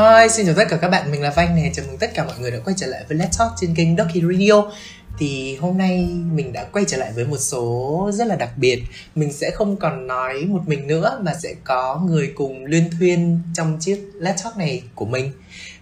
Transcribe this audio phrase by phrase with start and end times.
[0.00, 2.24] Hi, xin chào tất cả các bạn, mình là Vanh nè, chào mừng tất cả
[2.24, 4.70] mọi người đã quay trở lại với Let's Talk trên kênh Doki Radio.
[5.18, 8.82] Thì hôm nay mình đã quay trở lại với một số rất là đặc biệt.
[9.14, 13.40] Mình sẽ không còn nói một mình nữa mà sẽ có người cùng luyên thuyên
[13.54, 15.32] trong chiếc Let's Talk này của mình.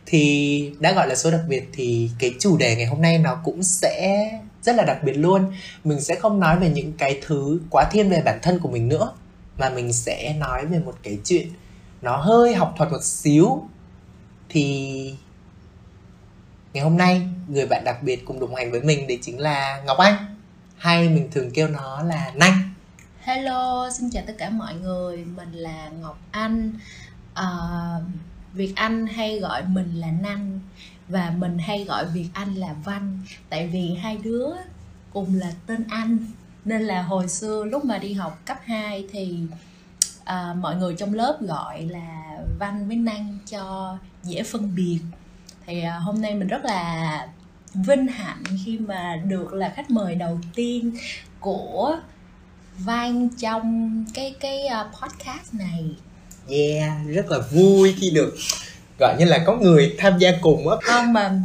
[0.07, 3.41] Thì đã gọi là số đặc biệt thì cái chủ đề ngày hôm nay nó
[3.45, 4.29] cũng sẽ
[4.63, 5.53] rất là đặc biệt luôn.
[5.85, 8.89] Mình sẽ không nói về những cái thứ quá thiên về bản thân của mình
[8.89, 9.13] nữa
[9.59, 11.49] Mà mình sẽ nói về một cái chuyện
[12.03, 13.63] nó hơi học thuật một xíu
[14.49, 15.15] thì
[16.73, 19.83] ngày hôm nay người bạn đặc biệt cùng đồng hành với mình đấy chính là
[19.87, 20.15] Ngọc Anh.
[20.77, 22.63] Hay mình thường kêu nó là Nanh.
[23.21, 26.73] Hello, xin chào tất cả mọi người, mình là Ngọc Anh.
[27.35, 27.49] À,
[28.53, 30.61] Việt Anh hay gọi mình là Nanh
[31.09, 33.21] Và mình hay gọi Việt Anh là Văn.
[33.49, 34.49] Tại vì hai đứa
[35.13, 36.19] cùng là tên Anh.
[36.65, 39.39] Nên là hồi xưa lúc mà đi học cấp 2 thì
[40.25, 44.99] à, mọi người trong lớp gọi là Văn với Năng cho dễ phân biệt.
[45.67, 47.27] Thì uh, hôm nay mình rất là
[47.75, 50.93] vinh hạnh khi mà được là khách mời đầu tiên
[51.41, 51.97] của
[52.79, 55.85] Văn trong cái cái uh, podcast này.
[56.51, 58.37] Yeah, rất là vui khi được
[58.99, 60.77] gọi như là có người tham gia cùng á.
[60.83, 61.41] Không mà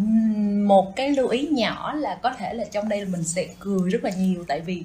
[0.65, 3.89] một cái lưu ý nhỏ là có thể là trong đây là mình sẽ cười
[3.89, 4.83] rất là nhiều tại vì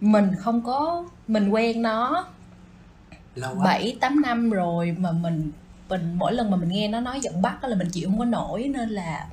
[0.00, 2.26] mình không có mình quen nó
[3.64, 5.50] bảy tám năm rồi mà mình
[5.88, 8.24] mình mỗi lần mà mình nghe nó nói giọng bắc là mình chịu không có
[8.24, 9.26] nổi nên là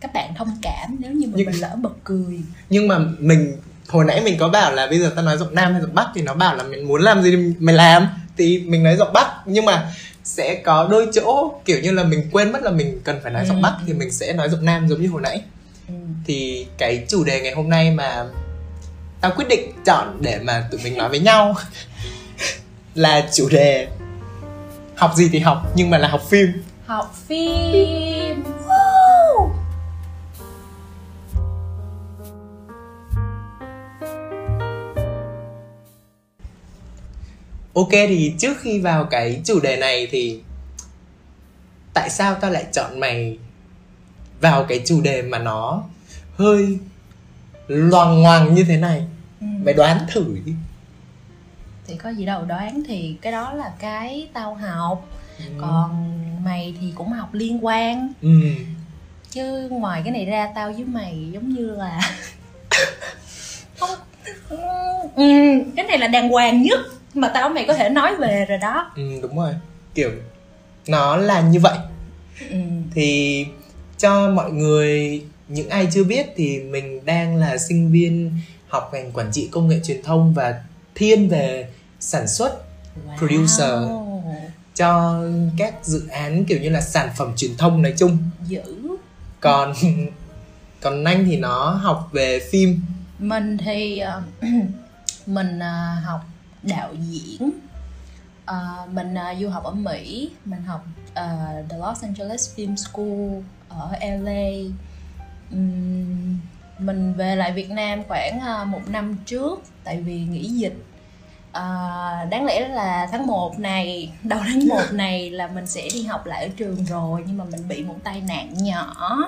[0.00, 3.56] các bạn thông cảm nếu như mà nhưng, mình lỡ bật cười nhưng mà mình
[3.88, 6.06] hồi nãy mình có bảo là bây giờ ta nói giọng nam hay giọng bắc
[6.14, 9.26] thì nó bảo là mình muốn làm gì mình làm thì mình nói giọng bắc
[9.46, 9.92] nhưng mà
[10.24, 13.42] sẽ có đôi chỗ kiểu như là mình quên mất là mình cần phải nói
[13.42, 13.48] ừ.
[13.48, 15.42] giọng bắc thì mình sẽ nói giọng nam giống như hồi nãy
[15.88, 15.94] ừ.
[16.26, 18.24] thì cái chủ đề ngày hôm nay mà
[19.20, 21.54] tao quyết định chọn để mà tụi mình nói với nhau
[22.94, 23.88] là chủ đề
[25.02, 26.62] học gì thì học nhưng mà là học phim.
[26.86, 28.44] Học phim.
[37.74, 40.40] Ok thì trước khi vào cái chủ đề này thì
[41.94, 43.38] tại sao tao lại chọn mày
[44.40, 45.82] vào cái chủ đề mà nó
[46.36, 46.78] hơi
[47.66, 49.02] loằng ngoằng như thế này?
[49.40, 49.46] Ừ.
[49.64, 50.52] mày đoán thử đi
[51.86, 55.44] thì có gì đâu đoán thì cái đó là cái tao học ừ.
[55.60, 56.12] còn
[56.44, 58.40] mày thì cũng học liên quan ừ.
[59.30, 62.00] chứ ngoài cái này ra tao với mày giống như là
[63.78, 63.98] không
[65.16, 65.24] ừ,
[65.76, 66.80] cái này là đàng hoàng nhất
[67.14, 69.54] mà tao mày có thể nói về rồi đó ừ đúng rồi
[69.94, 70.10] kiểu
[70.88, 71.78] nó là như vậy
[72.50, 72.56] ừ.
[72.94, 73.46] thì
[73.98, 78.32] cho mọi người những ai chưa biết thì mình đang là sinh viên
[78.68, 80.62] học ngành quản trị công nghệ truyền thông và
[80.94, 81.68] thiên về
[82.00, 82.62] sản xuất
[83.06, 83.18] wow.
[83.18, 83.90] producer
[84.74, 85.22] cho
[85.56, 88.18] các dự án kiểu như là sản phẩm truyền thông nói chung.
[88.46, 88.96] Dữ.
[89.40, 89.72] Còn
[90.80, 92.80] còn anh thì nó học về phim.
[93.18, 94.42] Mình thì uh,
[95.26, 96.20] mình uh, học
[96.62, 97.50] đạo diễn.
[98.50, 100.84] Uh, mình du học ở mỹ mình học
[101.70, 104.50] the los angeles film school ở la
[105.50, 106.38] um,
[106.82, 110.74] mình về lại việt nam khoảng ờ, một năm trước tại vì nghỉ dịch.
[111.52, 111.64] À,
[112.30, 116.26] đáng lẽ là tháng 1 này đầu tháng 1 này là mình sẽ đi học
[116.26, 119.18] lại ở trường rồi nhưng mà mình bị một tai nạn nhỏ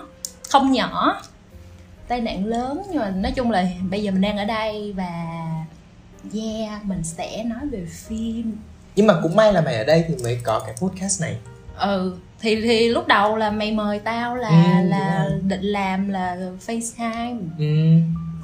[0.48, 1.22] không nhỏ.
[2.08, 5.12] Tai nạn lớn nhưng mà nói chung là bây giờ mình đang ở đây và
[6.34, 8.56] yeah mình sẽ nói về phim.
[8.96, 11.36] Nhưng mà cũng may là mày ở đây thì mới có cái podcast này
[11.78, 16.36] ừ thì thì lúc đầu là mày mời tao là ừ, là định làm là
[16.66, 17.38] FaceTime.
[17.58, 17.64] Ừ.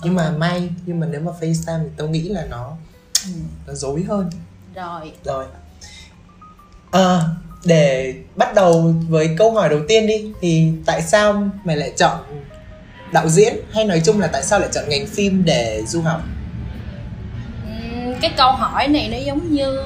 [0.02, 2.76] nhưng mà may nhưng mà nếu mà FaceTime thì tao nghĩ là nó
[3.26, 3.32] ừ.
[3.66, 4.30] nó dối hơn.
[4.74, 5.12] Rồi.
[5.24, 5.44] Rồi.
[6.90, 7.20] À,
[7.64, 12.18] để bắt đầu với câu hỏi đầu tiên đi thì tại sao mày lại chọn
[13.12, 13.54] đạo diễn?
[13.72, 16.20] Hay nói chung là tại sao lại chọn ngành phim để du học?
[18.20, 19.80] Cái câu hỏi này nó giống như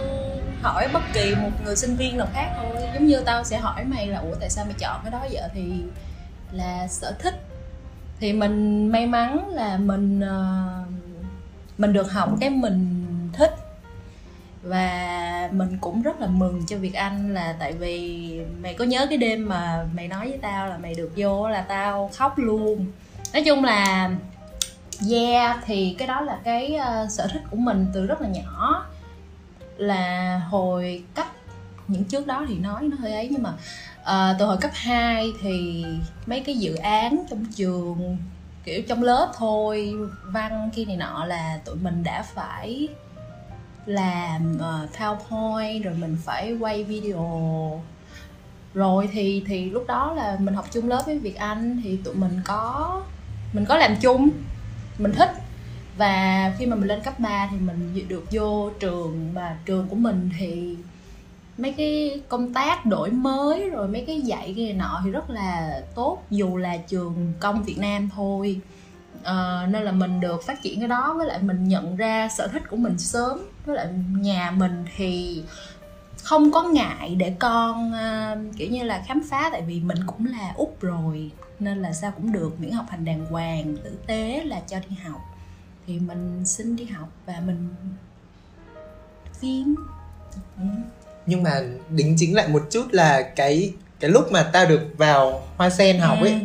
[0.64, 2.76] hỏi bất kỳ một người sinh viên nào khác thôi.
[2.94, 5.42] Giống như tao sẽ hỏi mày là ủa tại sao mày chọn cái đó vậy?
[5.54, 5.72] Thì
[6.52, 7.34] là sở thích.
[8.20, 10.88] Thì mình may mắn là mình uh,
[11.78, 13.54] mình được học cái mình thích.
[14.62, 19.06] Và mình cũng rất là mừng cho việc anh là tại vì mày có nhớ
[19.08, 22.86] cái đêm mà mày nói với tao là mày được vô là tao khóc luôn.
[23.32, 24.10] Nói chung là
[25.10, 28.86] yeah thì cái đó là cái uh, sở thích của mình từ rất là nhỏ
[29.76, 31.26] là hồi cấp
[31.88, 33.52] những trước đó thì nói nó hơi ấy nhưng mà
[34.02, 35.84] uh, từ hồi cấp 2 thì
[36.26, 38.16] mấy cái dự án trong trường
[38.64, 39.94] kiểu trong lớp thôi
[40.24, 42.88] văn kia này nọ là tụi mình đã phải
[43.86, 47.82] làm uh, PowerPoint rồi mình phải quay video.
[48.74, 52.14] Rồi thì thì lúc đó là mình học chung lớp với Việt Anh thì tụi
[52.14, 53.02] mình có
[53.52, 54.30] mình có làm chung
[54.98, 55.30] mình thích
[55.96, 59.96] và khi mà mình lên cấp 3 thì mình được vô trường và trường của
[59.96, 60.76] mình thì
[61.58, 65.30] mấy cái công tác đổi mới rồi mấy cái dạy cái này nọ thì rất
[65.30, 68.60] là tốt dù là trường công Việt Nam thôi.
[69.24, 72.48] À, nên là mình được phát triển cái đó với lại mình nhận ra sở
[72.48, 73.38] thích của mình sớm.
[73.66, 75.42] Với lại nhà mình thì
[76.22, 80.26] không có ngại để con uh, kiểu như là khám phá tại vì mình cũng
[80.26, 81.30] là út rồi.
[81.58, 84.96] Nên là sao cũng được miễn học hành đàng hoàng tử tế là cho đi
[85.04, 85.20] học
[85.86, 87.68] thì mình xin đi học và mình
[90.58, 90.64] ừ.
[91.26, 95.46] nhưng mà đính chính lại một chút là cái cái lúc mà tao được vào
[95.56, 96.38] hoa sen học ấy ừ.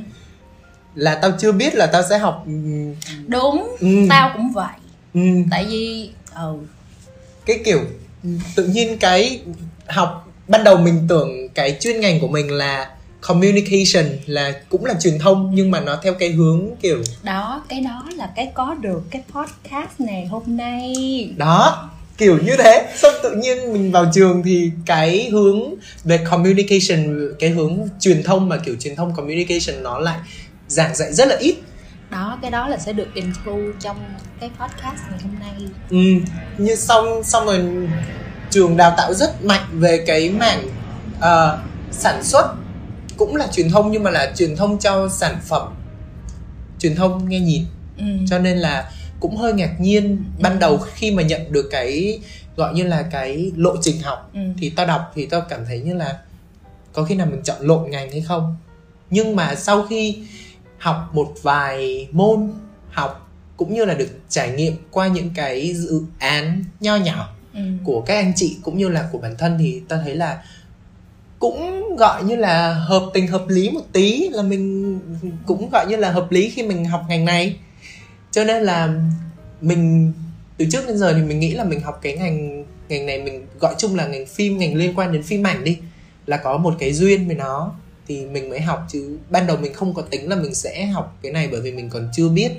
[0.95, 2.51] là tao chưa biết là tao sẽ học ừ.
[3.27, 3.87] đúng ừ.
[4.09, 4.73] tao cũng vậy
[5.13, 5.21] ừ.
[5.51, 6.57] tại vì ừ
[7.45, 7.79] cái kiểu
[8.55, 9.41] tự nhiên cái
[9.87, 12.89] học ban đầu mình tưởng cái chuyên ngành của mình là
[13.21, 17.81] communication là cũng là truyền thông nhưng mà nó theo cái hướng kiểu đó cái
[17.81, 20.93] đó là cái có được cái podcast này hôm nay.
[21.37, 22.87] Đó kiểu như thế.
[22.95, 25.59] Xong tự nhiên mình vào trường thì cái hướng
[26.03, 30.19] về communication cái hướng truyền thông mà kiểu truyền thông communication nó lại
[30.67, 31.55] giảng dạy rất là ít.
[32.09, 33.97] Đó cái đó là sẽ được include trong
[34.39, 35.69] cái podcast ngày hôm nay.
[35.89, 37.59] Ừ như xong xong rồi
[38.49, 40.67] trường đào tạo rất mạnh về cái mảng
[41.17, 41.59] uh,
[41.91, 42.55] sản xuất
[43.19, 45.73] cũng là truyền thông nhưng mà là truyền thông cho sản phẩm
[46.79, 47.65] truyền thông nghe nhìn
[47.97, 48.05] ừ.
[48.29, 50.59] cho nên là cũng hơi ngạc nhiên ban ừ.
[50.59, 52.19] đầu khi mà nhận được cái
[52.55, 54.39] gọi như là cái lộ trình học ừ.
[54.59, 56.19] thì tao đọc thì tao cảm thấy như là
[56.93, 58.55] có khi nào mình chọn lộn ngành hay không
[59.09, 60.17] nhưng mà sau khi
[60.77, 62.51] học một vài môn
[62.91, 67.59] học cũng như là được trải nghiệm qua những cái dự án nho nhỏ ừ.
[67.83, 70.43] của các anh chị cũng như là của bản thân thì ta thấy là
[71.39, 74.99] cũng gọi như là hợp tình hợp lý một tí là mình
[75.45, 77.55] cũng gọi như là hợp lý khi mình học ngành này.
[78.31, 78.89] Cho nên là
[79.61, 80.13] mình
[80.57, 83.45] từ trước đến giờ thì mình nghĩ là mình học cái ngành ngành này mình
[83.59, 85.77] gọi chung là ngành phim ngành liên quan đến phim ảnh đi
[86.25, 87.71] là có một cái duyên với nó
[88.07, 88.85] thì mình mới học.
[88.89, 91.71] Chứ ban đầu mình không có tính là mình sẽ học cái này bởi vì
[91.71, 92.51] mình còn chưa biết.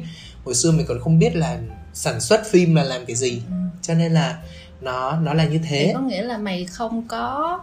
[0.45, 1.59] Hồi xưa mình còn không biết là
[1.93, 3.43] sản xuất phim là làm cái gì.
[3.49, 3.55] Ừ.
[3.83, 4.39] cho nên là
[4.81, 5.85] nó nó là như thế.
[5.87, 7.61] Thì có nghĩa là mày không có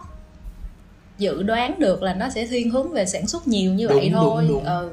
[1.18, 4.10] dự đoán được là nó sẽ thiên hướng về sản xuất nhiều như đúng, vậy
[4.14, 4.64] thôi đúng, đúng.
[4.64, 4.90] Ừ.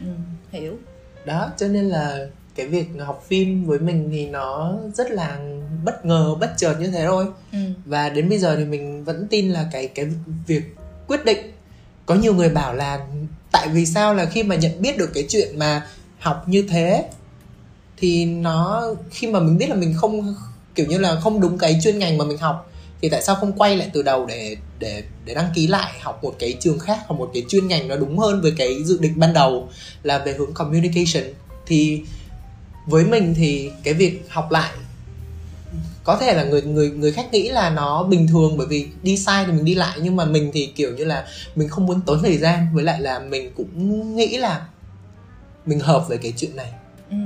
[0.00, 0.06] ừ
[0.52, 0.76] hiểu
[1.24, 5.38] đó cho nên là cái việc học phim với mình thì nó rất là
[5.84, 7.58] bất ngờ bất chợt như thế thôi ừ.
[7.84, 10.06] và đến bây giờ thì mình vẫn tin là cái cái
[10.46, 10.62] việc
[11.08, 11.38] quyết định
[12.06, 13.06] có nhiều người bảo là
[13.52, 15.86] tại vì sao là khi mà nhận biết được cái chuyện mà
[16.18, 17.04] học như thế
[17.96, 20.34] thì nó khi mà mình biết là mình không
[20.74, 22.70] kiểu như là không đúng cái chuyên ngành mà mình học
[23.02, 26.18] thì tại sao không quay lại từ đầu để để để đăng ký lại học
[26.22, 28.98] một cái trường khác hoặc một cái chuyên ngành nó đúng hơn với cái dự
[29.00, 29.68] định ban đầu
[30.02, 31.24] là về hướng communication.
[31.66, 32.02] Thì
[32.86, 34.70] với mình thì cái việc học lại
[36.04, 39.16] có thể là người người người khác nghĩ là nó bình thường bởi vì đi
[39.16, 42.00] sai thì mình đi lại nhưng mà mình thì kiểu như là mình không muốn
[42.00, 44.66] tốn thời gian với lại là mình cũng nghĩ là
[45.66, 46.72] mình hợp với cái chuyện này.
[47.10, 47.16] Ừ.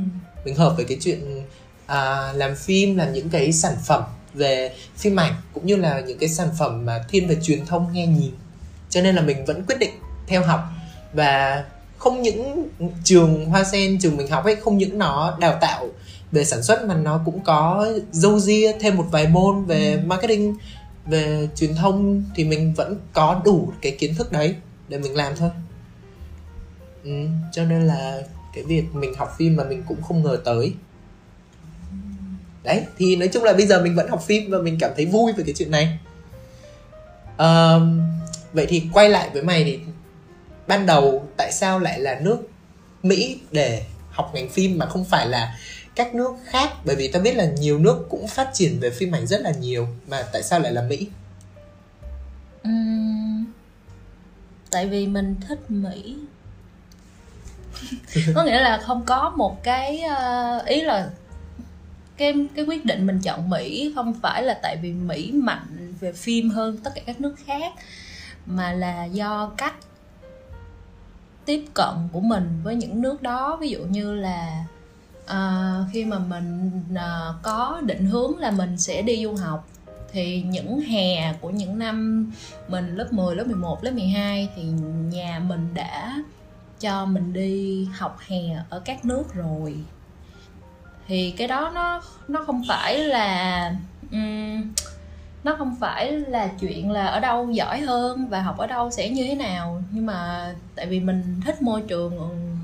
[0.45, 1.43] mình hợp với cái chuyện
[1.87, 4.03] à, làm phim làm những cái sản phẩm
[4.35, 7.93] về phim ảnh cũng như là những cái sản phẩm mà thiên về truyền thông
[7.93, 8.33] nghe nhìn.
[8.91, 9.91] Cho nên là mình vẫn quyết định
[10.27, 10.61] theo học.
[11.13, 11.65] Và
[11.99, 12.69] không những
[13.05, 15.87] trường hoa sen trường mình học ấy không những nó đào tạo
[16.33, 20.01] về sản xuất mà nó cũng có dâu ria thêm một vài môn về ừ.
[20.07, 20.57] marketing
[21.07, 24.55] về truyền thông thì mình vẫn có đủ cái kiến thức đấy
[24.89, 25.51] để mình làm thôi.
[27.05, 28.23] Ừ, cho nên là
[28.55, 30.73] cái việc mình học phim mà mình cũng không ngờ tới
[32.69, 35.07] đấy thì nói chung là bây giờ mình vẫn học phim và mình cảm thấy
[35.07, 35.99] vui về cái chuyện này.
[37.35, 37.83] Uh,
[38.53, 39.79] vậy thì quay lại với mày thì
[40.67, 42.39] ban đầu tại sao lại là nước
[43.03, 45.59] mỹ để học ngành phim mà không phải là
[45.95, 46.71] các nước khác?
[46.85, 49.51] Bởi vì ta biết là nhiều nước cũng phát triển về phim ảnh rất là
[49.51, 51.09] nhiều mà tại sao lại là mỹ?
[52.69, 53.45] Uhm,
[54.71, 56.17] tại vì mình thích mỹ.
[58.35, 61.11] Có nghĩa là không có một cái uh, ý là
[62.19, 66.13] cái cái quyết định mình chọn Mỹ không phải là tại vì Mỹ mạnh về
[66.13, 67.73] phim hơn tất cả các nước khác
[68.47, 69.75] mà là do cách
[71.45, 73.59] tiếp cận của mình với những nước đó.
[73.61, 74.65] Ví dụ như là
[75.25, 79.69] uh, khi mà mình uh, có định hướng là mình sẽ đi du học
[80.13, 82.31] thì những hè của những năm
[82.69, 84.63] mình lớp 10, lớp 11, lớp 12 thì
[85.13, 86.23] nhà mình đã
[86.81, 89.77] cho mình đi học hè ở các nước rồi
[91.09, 93.75] thì cái đó nó nó không phải là
[94.13, 94.73] um,
[95.45, 99.11] nó không phải là chuyện là ở đâu giỏi hơn và học ở đâu sẽ
[99.11, 99.83] như thế nào.
[99.91, 102.19] Nhưng mà tại vì mình thích môi trường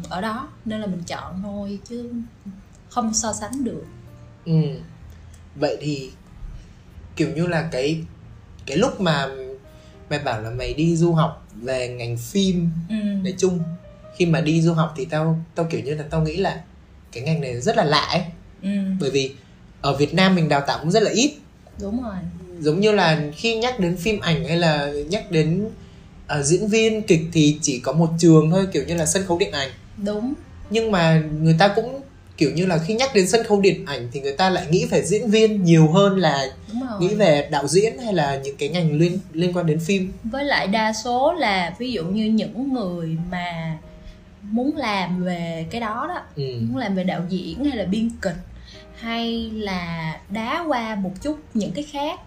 [0.08, 2.12] ở đó nên là mình chọn thôi chứ
[2.88, 3.84] không so sánh được.
[4.44, 4.52] Ừ
[5.56, 6.10] vậy thì
[7.16, 8.02] kiểu như là cái
[8.66, 9.28] cái lúc mà
[10.10, 12.94] mày bảo là mày đi du học về ngành phim ừ.
[12.94, 13.62] nói chung
[14.16, 16.62] khi mà đi du học thì tao tao kiểu như là tao nghĩ là
[17.12, 18.22] cái ngành này rất là lạ ấy
[18.64, 18.70] ừ.
[19.00, 19.32] bởi vì
[19.80, 21.34] ở Việt Nam mình đào tạo cũng rất là ít.
[21.80, 22.16] Đúng rồi.
[22.60, 25.66] Giống như là khi nhắc đến phim ảnh hay là nhắc đến
[26.38, 29.38] uh, diễn viên kịch thì chỉ có một trường thôi kiểu như là sân khấu
[29.38, 29.70] điện ảnh.
[30.04, 30.34] Đúng.
[30.70, 32.00] Nhưng mà người ta cũng
[32.36, 34.84] kiểu như là khi nhắc đến sân khấu điện ảnh thì người ta lại nghĩ
[34.84, 36.46] về diễn viên nhiều hơn là
[37.00, 40.12] nghĩ về đạo diễn hay là những cái ngành liên liên quan đến phim.
[40.24, 43.78] Với lại đa số là ví dụ như những người mà
[44.42, 46.58] muốn làm về cái đó đó ừ.
[46.60, 48.36] muốn làm về đạo diễn hay là biên kịch
[48.98, 52.20] hay là đá qua một chút những cái khác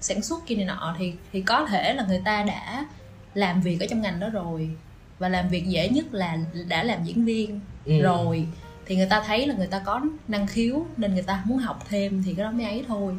[0.00, 2.86] sản xuất kia này nọ thì thì có thể là người ta đã
[3.34, 4.70] làm việc ở trong ngành đó rồi.
[5.18, 8.00] Và làm việc dễ nhất là đã làm diễn viên ừ.
[8.00, 8.46] rồi.
[8.86, 11.84] Thì người ta thấy là người ta có năng khiếu nên người ta muốn học
[11.88, 13.14] thêm thì cái đó mới ấy thôi.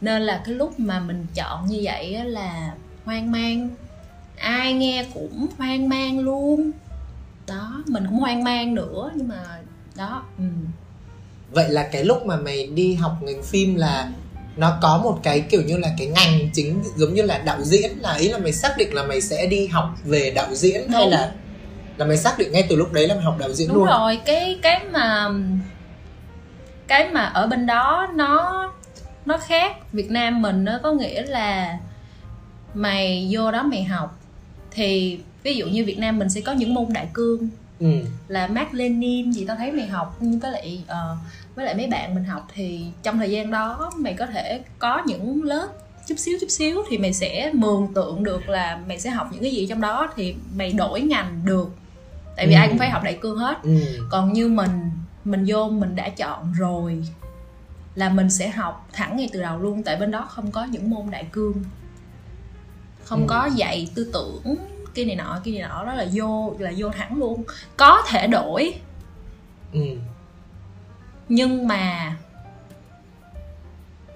[0.00, 2.74] Nên là cái lúc mà mình chọn như vậy là
[3.04, 3.68] hoang mang.
[4.36, 6.70] Ai nghe cũng hoang mang luôn.
[7.46, 9.44] Đó mình cũng hoang mang nữa nhưng mà
[9.96, 10.44] đó ừ.
[11.50, 14.08] Vậy là cái lúc mà mày đi học ngành phim là
[14.56, 17.90] nó có một cái kiểu như là cái ngành chính giống như là đạo diễn
[18.00, 20.92] là ý là mày xác định là mày sẽ đi học về đạo diễn Đúng.
[20.92, 21.32] hay là
[21.96, 23.86] là mày xác định ngay từ lúc đấy là mày học đạo diễn Đúng luôn?
[23.86, 25.28] rồi cái cái mà
[26.86, 28.64] cái mà ở bên đó nó
[29.26, 29.92] nó khác.
[29.92, 31.78] Việt Nam mình nó có nghĩa là
[32.74, 34.20] mày vô đó mày học.
[34.70, 37.48] Thì ví dụ như Việt Nam mình sẽ có những môn đại cương
[37.80, 37.86] ừ.
[38.28, 41.18] là Mark Lenin gì tao thấy mày học với lại uh,
[41.54, 45.02] với lại mấy bạn mình học thì trong thời gian đó mày có thể có
[45.06, 45.68] những lớp
[46.06, 49.42] chút xíu chút xíu thì mày sẽ mường tượng được là mày sẽ học những
[49.42, 51.70] cái gì trong đó thì mày đổi ngành được
[52.36, 52.58] tại vì ừ.
[52.58, 53.78] ai cũng phải học đại cương hết ừ.
[54.10, 54.90] còn như mình
[55.24, 57.02] mình vô mình đã chọn rồi
[57.94, 60.90] là mình sẽ học thẳng ngay từ đầu luôn tại bên đó không có những
[60.90, 61.64] môn đại cương
[63.04, 63.26] không ừ.
[63.28, 64.56] có dạy tư tưởng
[64.98, 67.44] cái này nọ cái này nọ đó là vô là vô thẳng luôn
[67.76, 68.74] có thể đổi
[69.72, 69.80] ừ.
[71.28, 72.16] nhưng mà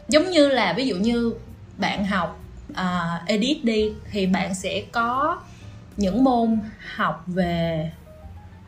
[0.08, 1.34] giống như là ví dụ như
[1.78, 2.40] bạn học
[2.72, 5.40] uh, edit đi thì bạn sẽ có
[5.96, 6.58] những môn
[6.94, 7.90] học về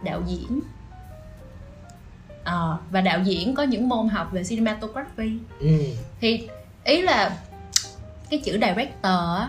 [0.04, 0.60] đạo diễn
[2.44, 2.54] à,
[2.90, 5.78] và đạo diễn có những môn học về cinematography ừ.
[6.20, 6.48] thì
[6.84, 7.38] ý là
[8.30, 9.48] cái chữ director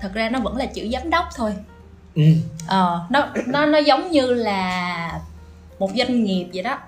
[0.00, 1.54] thật ra nó vẫn là chữ giám đốc thôi.
[2.14, 2.22] Ừ.
[2.66, 5.20] ờ, nó nó nó giống như là
[5.78, 6.78] một doanh nghiệp vậy đó.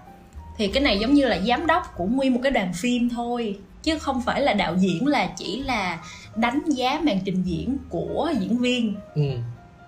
[0.59, 3.59] Thì cái này giống như là giám đốc của nguyên một cái đoàn phim thôi
[3.83, 5.99] chứ không phải là đạo diễn là chỉ là
[6.35, 8.95] đánh giá màn trình diễn của diễn viên.
[9.15, 9.23] Ừ.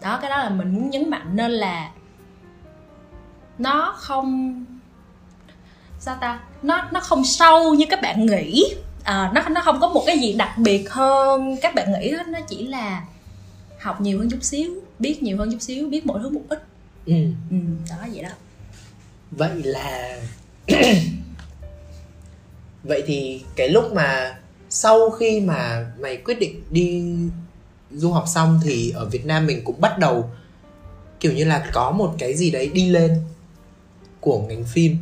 [0.02, 1.90] đó cái đó là mình muốn nhấn mạnh nên là
[3.58, 4.64] nó không
[5.98, 6.40] sao ta?
[6.62, 8.64] Nó nó không sâu như các bạn nghĩ.
[9.04, 12.28] À, nó nó không có một cái gì đặc biệt hơn các bạn nghĩ hết.
[12.28, 13.02] Nó chỉ là
[13.84, 16.62] học nhiều hơn chút xíu biết nhiều hơn chút xíu biết mọi thứ một ít.
[17.06, 17.14] Ừ.
[17.50, 17.56] ừ
[17.90, 18.30] đó vậy đó.
[19.30, 20.20] Vậy là
[22.84, 24.38] vậy thì cái lúc mà
[24.70, 27.14] sau khi mà mày quyết định đi
[27.90, 30.30] du học xong thì ở Việt Nam mình cũng bắt đầu
[31.20, 33.20] kiểu như là có một cái gì đấy đi lên
[34.20, 34.96] của ngành phim.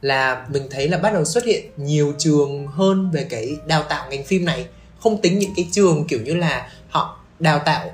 [0.00, 4.10] Là mình thấy là bắt đầu xuất hiện nhiều trường hơn về cái đào tạo
[4.10, 4.66] ngành phim này.
[4.98, 7.90] Không tính những cái trường kiểu như là họ đào tạo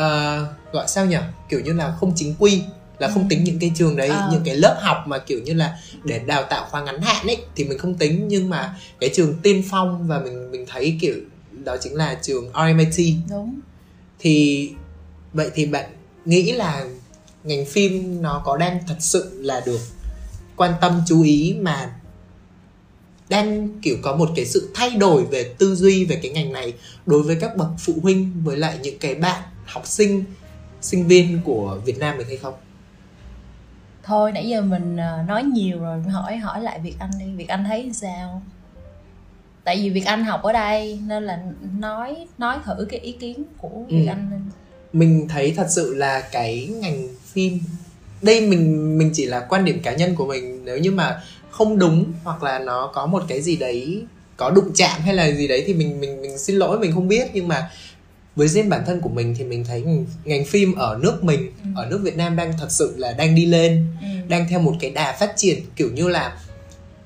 [0.00, 1.16] uh, gọi sao nhỉ
[1.48, 2.62] kiểu như là không chính quy
[2.98, 3.26] là không ừ.
[3.30, 4.28] tính những cái trường đấy à.
[4.32, 7.38] những cái lớp học mà kiểu như là để đào tạo khoa ngắn hạn ấy
[7.56, 11.14] thì mình không tính nhưng mà cái trường tiên phong và mình mình thấy kiểu
[11.64, 13.60] đó chính là trường RMIT đúng
[14.18, 14.70] thì
[15.32, 15.90] vậy thì bạn
[16.24, 16.84] nghĩ là
[17.44, 19.80] ngành phim nó có đang thật sự là được
[20.56, 21.90] quan tâm chú ý mà
[23.28, 26.72] đang kiểu có một cái sự thay đổi về tư duy về cái ngành này
[27.06, 30.24] đối với các bậc phụ huynh với lại những cái bạn học sinh
[30.80, 32.54] sinh viên của Việt Nam mình hay không?
[34.02, 37.48] Thôi nãy giờ mình ờ, nói nhiều rồi hỏi hỏi lại Việt Anh đi Việt
[37.48, 38.42] Anh thấy sao?
[39.64, 41.42] Tại vì Việt Anh học ở đây nên là
[41.78, 44.10] nói nói thử cái ý kiến của Việt ừ.
[44.10, 44.50] Anh
[44.92, 47.60] Mình thấy thật sự là cái ngành phim
[48.22, 51.78] đây mình mình chỉ là quan điểm cá nhân của mình nếu như mà không
[51.78, 54.04] đúng hoặc là nó có một cái gì đấy
[54.36, 57.08] có đụng chạm hay là gì đấy thì mình mình mình xin lỗi mình không
[57.08, 57.70] biết nhưng mà
[58.36, 59.84] với riêng bản thân của mình thì mình thấy
[60.24, 61.68] ngành phim ở nước mình ừ.
[61.74, 64.06] ở nước Việt Nam đang thật sự là đang đi lên ừ.
[64.28, 66.36] đang theo một cái đà phát triển kiểu như là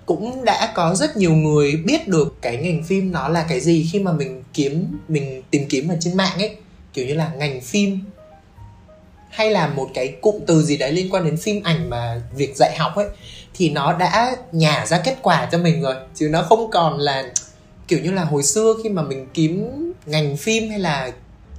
[0.07, 3.89] cũng đã có rất nhiều người biết được cái ngành phim nó là cái gì
[3.93, 6.57] khi mà mình kiếm mình tìm kiếm ở trên mạng ấy
[6.93, 8.01] kiểu như là ngành phim
[9.31, 12.57] hay là một cái cụm từ gì đấy liên quan đến phim ảnh mà việc
[12.57, 13.07] dạy học ấy
[13.55, 17.33] thì nó đã nhả ra kết quả cho mình rồi chứ nó không còn là
[17.89, 19.69] kiểu như là hồi xưa khi mà mình kiếm
[20.07, 21.11] ngành phim hay là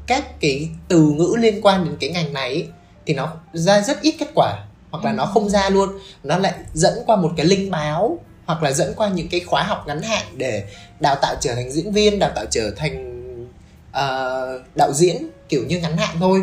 [0.07, 2.67] các cái từ ngữ liên quan đến cái ngành này ấy,
[3.05, 5.49] thì nó ra rất ít kết quả hoặc là nó không ừ.
[5.49, 5.89] ra luôn.
[6.23, 9.63] Nó lại dẫn qua một cái linh báo hoặc là dẫn qua những cái khóa
[9.63, 10.63] học ngắn hạn để
[10.99, 13.15] đào tạo trở thành diễn viên đào tạo trở thành
[13.89, 16.41] uh, đạo diễn kiểu như ngắn hạn thôi.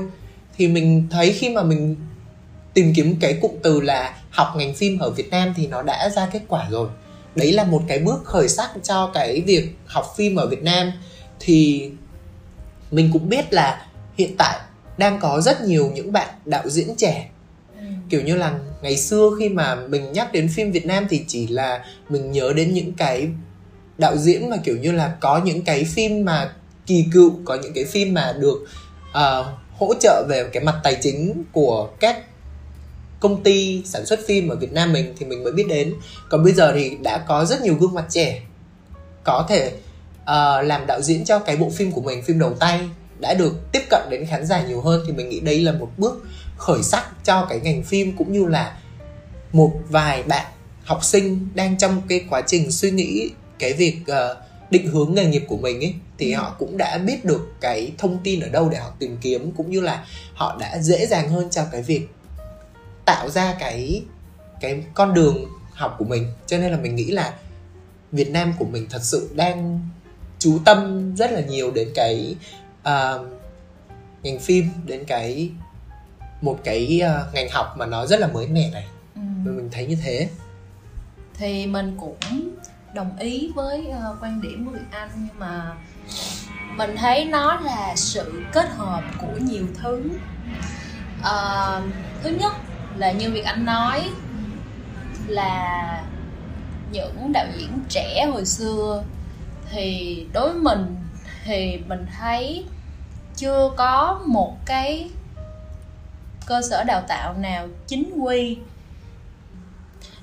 [0.56, 1.96] Thì mình thấy khi mà mình
[2.74, 6.08] tìm kiếm cái cụm từ là học ngành phim ở Việt Nam thì nó đã
[6.08, 6.88] ra kết quả rồi
[7.36, 10.92] đấy là một cái bước khởi sắc cho cái việc học phim ở Việt Nam
[11.40, 11.90] thì
[12.90, 13.86] mình cũng biết là
[14.18, 14.58] hiện tại
[14.98, 17.28] đang có rất nhiều những bạn đạo diễn trẻ
[17.78, 17.86] ừ.
[18.10, 21.46] kiểu như là ngày xưa khi mà mình nhắc đến phim Việt Nam thì chỉ
[21.46, 23.28] là mình nhớ đến những cái
[23.98, 26.52] đạo diễn mà kiểu như là có những cái phim mà
[26.86, 28.66] kỳ cựu có những cái phim mà được
[29.10, 29.46] uh,
[29.78, 32.24] hỗ trợ về cái mặt tài chính của các
[33.26, 35.94] công ty sản xuất phim ở Việt Nam mình thì mình mới biết đến
[36.28, 38.42] còn bây giờ thì đã có rất nhiều gương mặt trẻ
[39.24, 39.72] có thể
[40.22, 42.80] uh, làm đạo diễn cho cái bộ phim của mình phim đầu tay
[43.18, 45.90] đã được tiếp cận đến khán giả nhiều hơn thì mình nghĩ đây là một
[45.96, 46.24] bước
[46.56, 48.76] khởi sắc cho cái ngành phim cũng như là
[49.52, 50.46] một vài bạn
[50.84, 54.36] học sinh đang trong cái quá trình suy nghĩ cái việc uh,
[54.70, 56.38] định hướng nghề nghiệp của mình ấy thì ừ.
[56.38, 59.70] họ cũng đã biết được cái thông tin ở đâu để họ tìm kiếm cũng
[59.70, 60.04] như là
[60.34, 62.08] họ đã dễ dàng hơn cho cái việc
[63.06, 64.02] tạo ra cái
[64.60, 66.32] cái con đường học của mình.
[66.46, 67.34] Cho nên là mình nghĩ là
[68.12, 69.80] Việt Nam của mình thật sự đang
[70.38, 72.36] chú tâm rất là nhiều đến cái
[72.80, 73.26] uh,
[74.22, 75.50] ngành phim đến cái
[76.40, 78.86] một cái uh, ngành học mà nó rất là mới mẻ này.
[79.14, 79.20] Ừ.
[79.44, 80.28] mình thấy như thế.
[81.34, 82.50] Thì mình cũng
[82.94, 85.76] đồng ý với uh, quan điểm của Việt Anh nhưng mà
[86.76, 90.10] mình thấy nó là sự kết hợp của nhiều thứ.
[91.20, 91.84] Uh,
[92.22, 92.52] thứ nhất
[92.98, 94.10] là như việc Anh nói,
[95.26, 96.04] là
[96.92, 99.04] những đạo diễn trẻ hồi xưa
[99.70, 100.96] thì đối với mình
[101.44, 102.64] thì mình thấy
[103.36, 105.10] chưa có một cái
[106.46, 108.58] cơ sở đào tạo nào chính quy.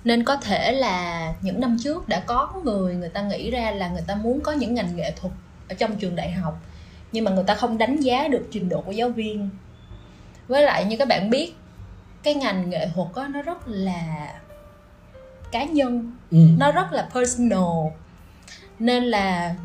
[0.03, 3.89] Nên có thể là những năm trước đã có người người ta nghĩ ra là
[3.89, 5.33] người ta muốn có những ngành nghệ thuật
[5.69, 6.61] ở trong trường đại học,
[7.11, 9.49] nhưng mà người ta không đánh giá được trình độ của giáo viên.
[10.47, 11.55] Với lại như các bạn biết
[12.23, 14.33] cái ngành nghệ thuật đó, nó rất là
[15.51, 16.37] cá nhân ừ.
[16.57, 17.91] nó rất là personal
[18.79, 19.55] nên là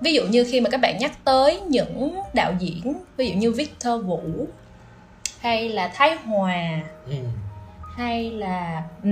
[0.00, 3.52] ví dụ như khi mà các bạn nhắc tới những đạo diễn ví dụ như
[3.52, 4.46] Victor Vũ
[5.40, 7.14] hay là Thái Hòa ừ.
[7.96, 9.10] hay là ừ,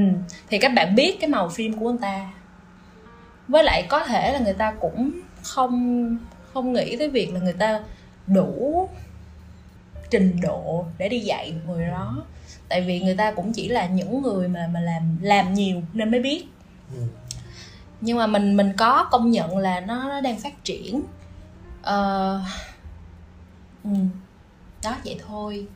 [0.48, 2.30] thì các bạn biết cái màu phim của anh ta
[3.48, 5.10] với lại có thể là người ta cũng
[5.42, 6.16] không
[6.52, 7.80] không nghĩ tới việc là người ta
[8.26, 8.88] đủ
[10.10, 12.24] trình độ để đi dạy người đó
[12.70, 16.11] tại vì người ta cũng chỉ là những người mà mà làm làm nhiều nên
[16.11, 16.44] mới biết
[16.94, 17.02] ừ.
[18.00, 21.02] nhưng mà mình mình có công nhận là nó, nó đang phát triển
[21.80, 22.40] uh,
[23.85, 23.90] ừ,
[24.85, 25.66] đó vậy thôi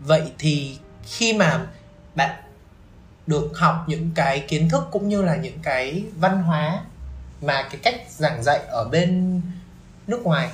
[0.00, 1.66] vậy thì khi mà
[2.14, 2.42] bạn
[3.26, 6.80] được học những cái kiến thức cũng như là những cái văn hóa
[7.42, 9.40] mà cái cách giảng dạy ở bên
[10.06, 10.50] nước ngoài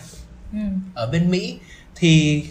[0.52, 0.58] ừ.
[0.94, 1.58] ở bên mỹ
[1.94, 2.44] thì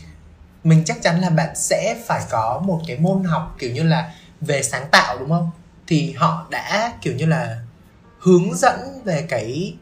[0.64, 4.12] mình chắc chắn là bạn sẽ phải có một cái môn học kiểu như là
[4.42, 5.52] về sáng tạo, đúng không?
[5.88, 7.60] Thì họ đã kiểu như là
[8.20, 9.76] hướng dẫn về cái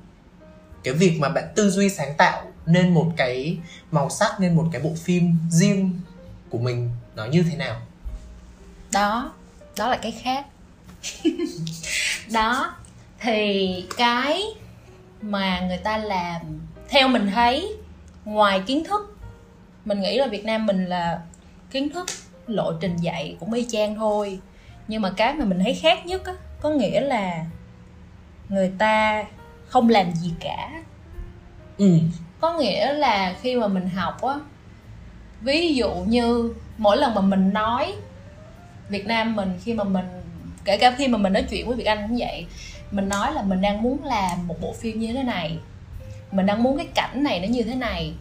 [0.83, 3.57] cái việc mà bạn tư duy sáng tạo nên một cái
[3.91, 6.01] màu sắc, nên một cái bộ phim riêng
[6.49, 7.81] của mình nó như thế nào?
[8.91, 9.33] Đó
[9.77, 10.45] đó là cái khác.
[12.31, 12.75] Đó,
[13.19, 14.43] thì cái
[15.21, 16.41] mà người ta làm,
[16.89, 17.77] theo mình thấy,
[18.25, 19.18] ngoài kiến thức
[19.85, 21.19] mình nghĩ là việt nam mình là
[21.71, 22.07] kiến thức
[22.47, 24.39] lộ trình dạy cũng y chang thôi
[24.87, 27.45] nhưng mà cái mà mình thấy khác nhất á có nghĩa là
[28.49, 29.25] người ta
[29.67, 30.83] không làm gì cả
[31.77, 31.99] ừ.
[32.39, 34.35] có nghĩa là khi mà mình học á
[35.41, 37.93] ví dụ như mỗi lần mà mình nói
[38.89, 40.05] việt nam mình khi mà mình
[40.65, 42.45] kể cả khi mà mình nói chuyện với việt anh cũng vậy
[42.91, 45.57] mình nói là mình đang muốn làm một bộ phim như thế này
[46.31, 48.13] mình đang muốn cái cảnh này nó như thế này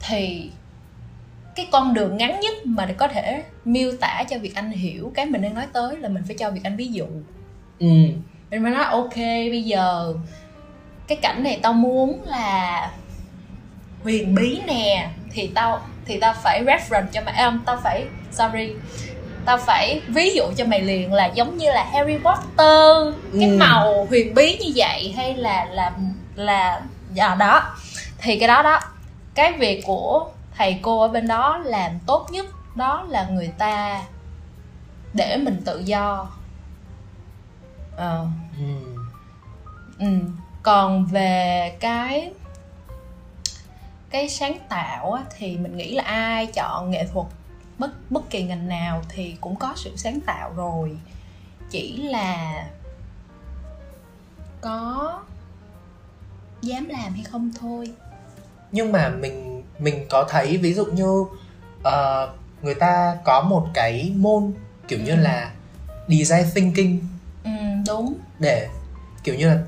[0.00, 0.50] thì
[1.58, 5.12] cái con đường ngắn nhất mà để có thể miêu tả cho việc anh hiểu
[5.14, 7.04] cái mình đang nói tới là mình phải cho việc anh ví dụ
[7.78, 7.86] ừ.
[8.50, 9.16] mình mới nói ok
[9.50, 10.14] bây giờ
[11.08, 12.90] cái cảnh này tao muốn là
[14.02, 18.72] huyền bí nè thì tao thì tao phải reference cho mà em tao phải sorry
[19.44, 23.56] tao phải ví dụ cho mày liền là giống như là Harry Potter cái Ừ.
[23.58, 25.92] màu huyền bí như vậy hay là là
[26.34, 26.80] là
[27.18, 27.76] à, đó
[28.18, 28.80] thì cái đó đó
[29.34, 30.26] cái việc của
[30.58, 34.04] thầy cô ở bên đó làm tốt nhất đó là người ta
[35.14, 36.30] để mình tự do
[37.96, 38.26] ờ
[38.58, 38.64] ừ.
[39.98, 40.06] ừ.
[40.62, 42.32] còn về cái
[44.10, 47.26] cái sáng tạo á, thì mình nghĩ là ai chọn nghệ thuật
[47.78, 50.98] bất bất kỳ ngành nào thì cũng có sự sáng tạo rồi
[51.70, 52.64] chỉ là
[54.60, 55.20] có
[56.62, 57.92] dám làm hay không thôi
[58.72, 59.47] nhưng mà mình
[59.78, 61.24] mình có thấy ví dụ như
[61.82, 62.28] ờ,
[62.62, 64.52] người ta có một cái môn
[64.88, 65.50] kiểu như là
[66.08, 66.98] design thinking.
[67.44, 67.50] Ừ,
[67.86, 68.14] đúng.
[68.38, 68.68] Để
[69.24, 69.58] kiểu như là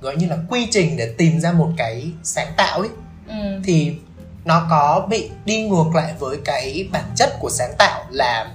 [0.00, 2.90] gọi như là quy trình để tìm ra một cái sáng tạo ấy.
[3.28, 3.60] Ừ.
[3.64, 3.94] thì
[4.44, 8.54] nó có bị đi ngược lại với cái bản chất của sáng tạo là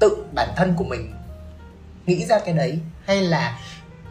[0.00, 1.12] tự bản thân của mình
[2.06, 3.58] nghĩ ra cái đấy hay là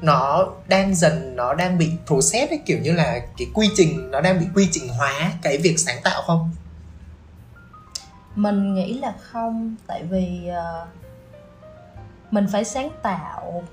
[0.04, 4.22] nó đang dần nó đang bị process ấy kiểu như là cái quy trình nó
[4.22, 6.52] đang bị quy trình hóa cái việc sáng tạo không
[8.36, 10.88] mình nghĩ là không tại vì ờ,
[12.32, 13.64] mình phải sáng tạo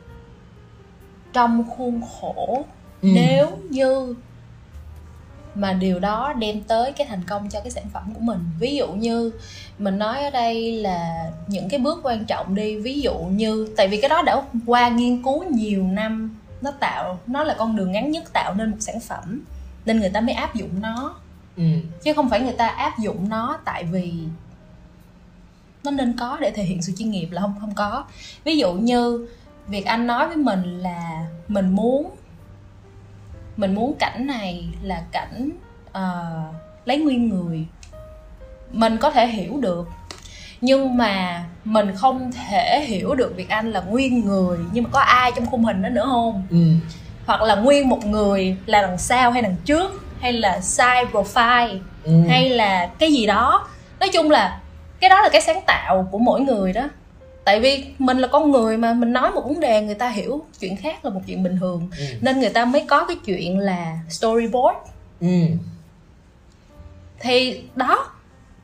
[1.32, 2.64] trong khuôn khổ
[3.02, 3.08] Ừ.
[3.14, 4.14] nếu như
[5.54, 8.38] mà điều đó đem tới cái thành công cho cái sản phẩm của mình.
[8.58, 9.32] Ví dụ như
[9.78, 12.76] mình nói ở đây là những cái bước quan trọng đi.
[12.76, 17.18] Ví dụ như tại vì cái đó đã qua nghiên cứu nhiều năm nó tạo
[17.26, 19.44] nó là con đường ngắn nhất tạo nên một sản phẩm
[19.84, 21.14] nên người ta mới áp dụng nó.
[21.56, 21.64] Ừ.
[22.02, 24.12] chứ không phải người ta áp dụng nó tại vì
[25.84, 28.04] nó nên có để thể hiện sự chuyên nghiệp là không không có.
[28.44, 29.28] Ví dụ như
[29.66, 32.10] việc anh nói với mình là mình muốn
[33.60, 35.50] mình muốn cảnh này là cảnh
[35.92, 36.22] ờ,
[36.84, 37.66] lấy nguyên người
[38.72, 39.88] mình có thể hiểu được
[40.60, 45.00] nhưng mà mình không thể hiểu được việc anh là nguyên người nhưng mà có
[45.00, 46.56] ai trong khung hình đó nữa không Ừ.
[47.26, 51.78] hoặc là nguyên một người là đằng sau hay đằng trước hay là side profile
[52.04, 52.12] Ừ.
[52.28, 53.68] hay là cái gì đó
[54.00, 54.60] nói chung là
[55.00, 56.88] cái đó là cái sáng tạo của mỗi người đó
[57.44, 60.44] tại vì mình là con người mà mình nói một vấn đề người ta hiểu
[60.60, 61.88] chuyện khác là một chuyện bình thường.
[61.98, 62.04] Ừ.
[62.20, 64.78] nên người ta mới có cái chuyện là storyboard.
[65.20, 65.40] Ừ.
[67.20, 68.06] thì đó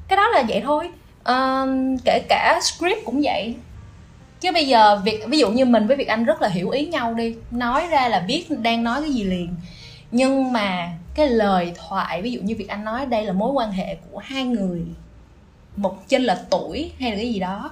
[0.09, 0.91] cái đó là vậy thôi.
[1.23, 1.69] Ờ,
[2.05, 3.55] kể cả script cũng vậy.
[4.41, 6.87] Chứ bây giờ việc ví dụ như mình với việt anh rất là hiểu ý
[6.87, 7.37] nhau đi.
[7.51, 9.55] Nói ra là biết đang nói cái gì liền.
[10.11, 13.73] Nhưng mà cái lời thoại ví dụ như việt anh nói đây là mối quan
[13.73, 14.83] hệ của hai người
[15.77, 17.71] một chênh lệch tuổi hay là cái gì đó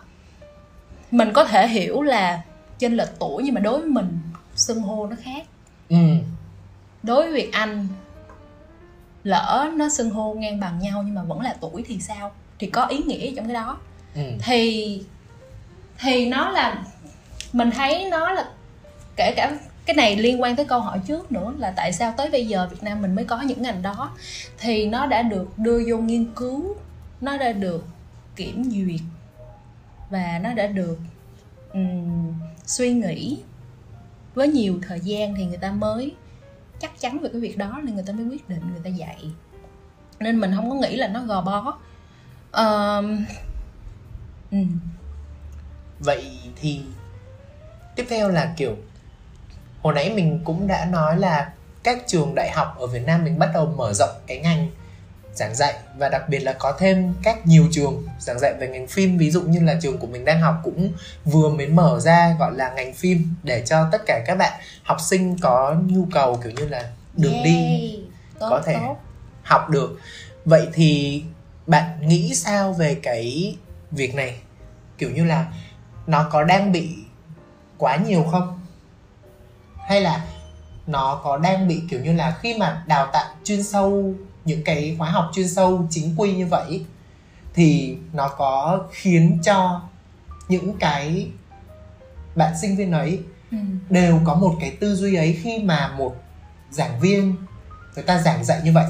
[1.14, 2.42] mình có thể hiểu là
[2.78, 4.18] chênh lệch tuổi nhưng mà đối với mình
[4.56, 5.46] xưng hô nó khác
[5.88, 5.96] Ừ.
[7.02, 7.88] đối với việt anh
[9.24, 12.66] lỡ nó xưng hô ngang bằng nhau nhưng mà vẫn là tuổi thì sao thì
[12.66, 13.78] có ý nghĩa trong cái đó
[14.14, 14.22] Ừ.
[14.42, 15.02] thì
[15.98, 16.84] thì nó là
[17.52, 18.44] mình thấy nó là
[19.16, 22.30] kể cả cái này liên quan tới câu hỏi trước nữa là tại sao tới
[22.30, 24.10] bây giờ Việt Nam mình mới có những ngành đó
[24.58, 26.76] thì nó đã được đưa vô nghiên cứu
[27.20, 27.84] nó đã được
[28.36, 29.00] kiểm duyệt
[30.10, 30.98] và nó đã được
[31.72, 32.34] um,
[32.66, 33.42] suy nghĩ
[34.34, 36.14] với nhiều thời gian thì người ta mới
[36.78, 39.30] chắc chắn về cái việc đó nên người ta mới quyết định người ta dạy
[40.20, 41.78] nên mình không có nghĩ là nó gò bó
[42.52, 43.24] um,
[44.50, 44.80] um.
[45.98, 46.80] vậy thì
[47.96, 48.76] tiếp theo là kiểu
[49.82, 53.38] hồi nãy mình cũng đã nói là các trường đại học ở Việt Nam mình
[53.38, 54.70] bắt đầu mở rộng cái ngành
[55.34, 58.86] giảng dạy và đặc biệt là có thêm các nhiều trường giảng dạy về ngành
[58.86, 60.92] phim ví dụ như là trường của mình đang học cũng
[61.24, 64.96] vừa mới mở ra gọi là ngành phim để cho tất cả các bạn học
[65.00, 68.00] sinh có nhu cầu kiểu như là đường đi Yay.
[68.38, 68.96] tốt, có thể tốt.
[69.42, 69.98] học được
[70.44, 71.22] vậy thì
[71.66, 73.56] bạn nghĩ sao về cái
[73.90, 74.38] việc này
[74.98, 75.46] kiểu như là
[76.06, 76.94] nó có đang bị
[77.78, 78.60] quá nhiều không
[79.86, 80.24] hay là
[80.86, 84.14] nó có đang bị kiểu như là khi mà đào tạo chuyên sâu
[84.44, 86.84] những cái khóa học chuyên sâu chính quy như vậy
[87.54, 89.80] thì nó có khiến cho
[90.48, 91.26] những cái
[92.36, 93.18] bạn sinh viên ấy
[93.50, 93.56] ừ.
[93.90, 96.16] đều có một cái tư duy ấy khi mà một
[96.70, 97.34] giảng viên
[97.94, 98.86] người ta giảng dạy như vậy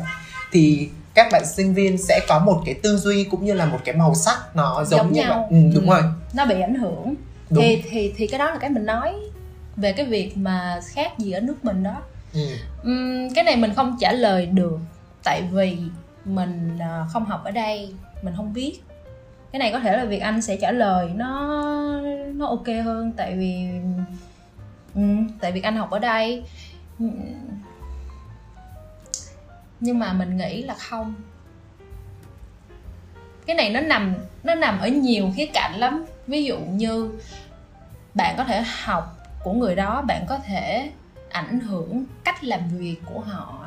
[0.53, 3.79] thì các bạn sinh viên sẽ có một cái tư duy cũng như là một
[3.85, 5.49] cái màu sắc nó giống, Giống như nhau.
[5.51, 5.95] vậy ừ, đúng Ừ.
[5.95, 6.03] rồi
[6.35, 7.15] nó bị ảnh hưởng
[7.51, 9.15] đúng thì thì thì cái đó là cái mình nói
[9.77, 12.41] về cái việc mà khác gì ở nước mình đó ừ.
[12.83, 14.79] Ừm, cái này mình không trả lời được
[15.25, 15.79] tại vì
[16.25, 18.81] mình à, không học ở đây, mình không biết.
[19.53, 21.61] Cái này có thể là việc anh sẽ trả lời, nó
[22.35, 23.69] nó ok hơn tại vì
[24.95, 25.01] ừ,
[25.41, 26.45] tại vì anh học ở đây.
[26.99, 27.07] Ừ.
[29.81, 31.15] Nhưng mà mình nghĩ là không.
[33.47, 36.05] Cái này nó nằm nó nằm ở nhiều khía cạnh lắm.
[36.27, 37.19] Ví dụ như
[38.15, 40.91] bạn có thể học của người đó, bạn có thể
[41.31, 43.67] ảnh hưởng cách làm việc của họ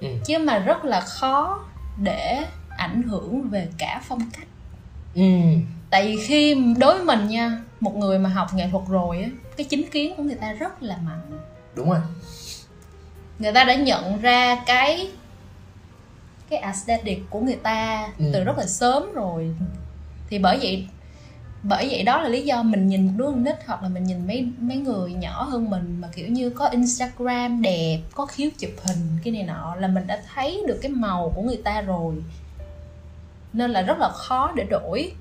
[0.00, 0.08] ừ.
[0.24, 1.64] chứ mà rất là khó
[1.98, 2.44] để
[2.76, 4.46] ảnh hưởng về cả phong cách
[5.14, 5.22] ừ.
[5.90, 9.28] tại vì khi đối với mình nha một người mà học nghệ thuật rồi á
[9.56, 11.38] cái chính kiến của người ta rất là mạnh
[11.74, 12.00] đúng rồi
[13.38, 15.10] người ta đã nhận ra cái
[16.50, 18.24] cái aesthetic của người ta ừ.
[18.32, 19.54] từ rất là sớm rồi
[20.30, 20.88] thì bởi vậy
[21.68, 24.04] bởi vậy đó là lý do mình nhìn một đứa con nít hoặc là mình
[24.04, 28.50] nhìn mấy mấy người nhỏ hơn mình mà kiểu như có Instagram đẹp có khiếu
[28.58, 31.80] chụp hình cái này nọ là mình đã thấy được cái màu của người ta
[31.80, 32.14] rồi.
[33.52, 35.12] Nên là rất là khó để đổi.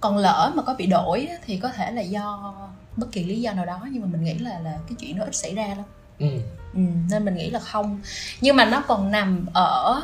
[0.00, 2.54] Còn lỡ mà có bị đổi thì có thể là do
[2.96, 5.24] bất kỳ lý do nào đó nhưng mà mình nghĩ là là cái chuyện nó
[5.24, 5.84] ít xảy ra lắm.
[6.18, 6.26] Ừ.
[6.74, 8.00] Ừ, nên mình nghĩ là không.
[8.40, 10.02] Nhưng mà nó còn nằm ở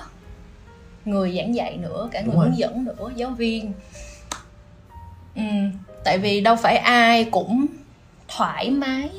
[1.04, 2.56] người giảng dạy nữa cả người Đúng hướng rồi.
[2.56, 3.72] dẫn nữa giáo viên
[5.36, 5.42] ừ,
[6.04, 7.66] tại vì đâu phải ai cũng
[8.28, 9.10] thoải mái.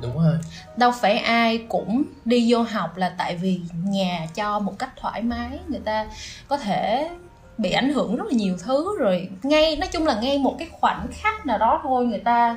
[0.00, 0.38] Đúng rồi.
[0.76, 5.22] Đâu phải ai cũng đi vô học là tại vì nhà cho một cách thoải
[5.22, 6.06] mái người ta
[6.48, 7.10] có thể
[7.58, 9.28] bị ảnh hưởng rất là nhiều thứ rồi.
[9.42, 12.56] Ngay nói chung là ngay một cái khoảnh khắc nào đó thôi người ta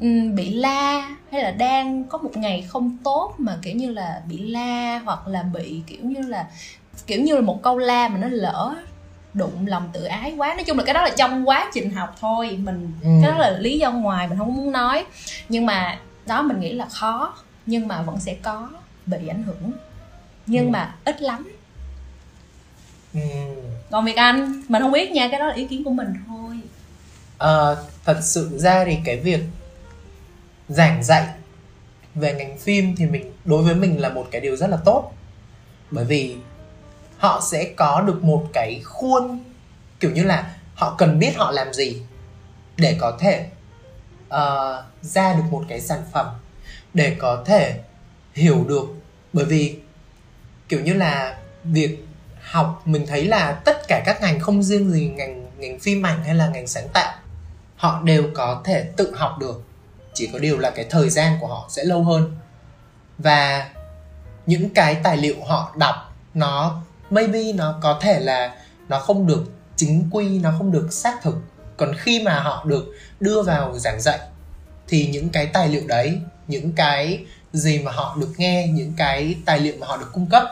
[0.00, 4.22] um, bị la hay là đang có một ngày không tốt mà kiểu như là
[4.28, 6.46] bị la hoặc là bị kiểu như là
[7.06, 8.74] kiểu như là một câu la mà nó lỡ
[9.34, 10.54] đụng lòng tự ái quá.
[10.54, 12.58] Nói chung là cái đó là trong quá trình học thôi.
[12.62, 13.08] Mình ừ.
[13.22, 15.04] cái đó là lý do ngoài mình không muốn nói.
[15.48, 17.34] Nhưng mà đó mình nghĩ là khó.
[17.66, 18.68] Nhưng mà vẫn sẽ có
[19.06, 19.72] bị ảnh hưởng.
[20.46, 20.70] Nhưng ừ.
[20.70, 21.52] mà ít lắm.
[23.14, 23.20] Ừ.
[23.90, 26.60] còn việc anh mình không biết nha cái đó là ý kiến của mình thôi.
[27.38, 29.40] À, thật sự ra thì cái việc
[30.68, 31.26] giảng dạy
[32.14, 35.12] về ngành phim thì mình đối với mình là một cái điều rất là tốt.
[35.90, 36.36] Bởi vì
[37.18, 39.44] họ sẽ có được một cái khuôn
[40.00, 42.02] kiểu như là họ cần biết họ làm gì
[42.76, 43.46] để có thể
[44.26, 46.26] uh, ra được một cái sản phẩm
[46.94, 47.80] để có thể
[48.34, 48.84] hiểu được.
[49.32, 49.78] Bởi vì
[50.68, 52.06] kiểu như là việc
[52.42, 56.24] học mình thấy là tất cả các ngành không riêng gì ngành ngành phim ảnh
[56.24, 57.14] hay là ngành sáng tạo
[57.76, 59.62] họ đều có thể tự học được.
[60.14, 62.36] Chỉ có điều là cái thời gian của họ sẽ lâu hơn.
[63.18, 63.70] Và
[64.46, 65.94] những cái tài liệu họ đọc
[66.34, 68.54] nó maybe nó có thể là
[68.88, 69.44] nó không được
[69.76, 71.36] chính quy, nó không được xác thực.
[71.76, 72.84] Còn khi mà họ được
[73.20, 74.18] đưa vào giảng dạy,
[74.88, 79.34] thì những cái tài liệu đấy, những cái gì mà họ được nghe, những cái
[79.44, 80.42] tài liệu mà họ được cung cấp,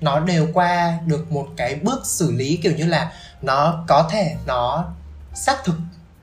[0.00, 4.34] nó đều qua được một cái bước xử lý kiểu như là nó có thể
[4.46, 4.84] nó
[5.34, 5.74] xác thực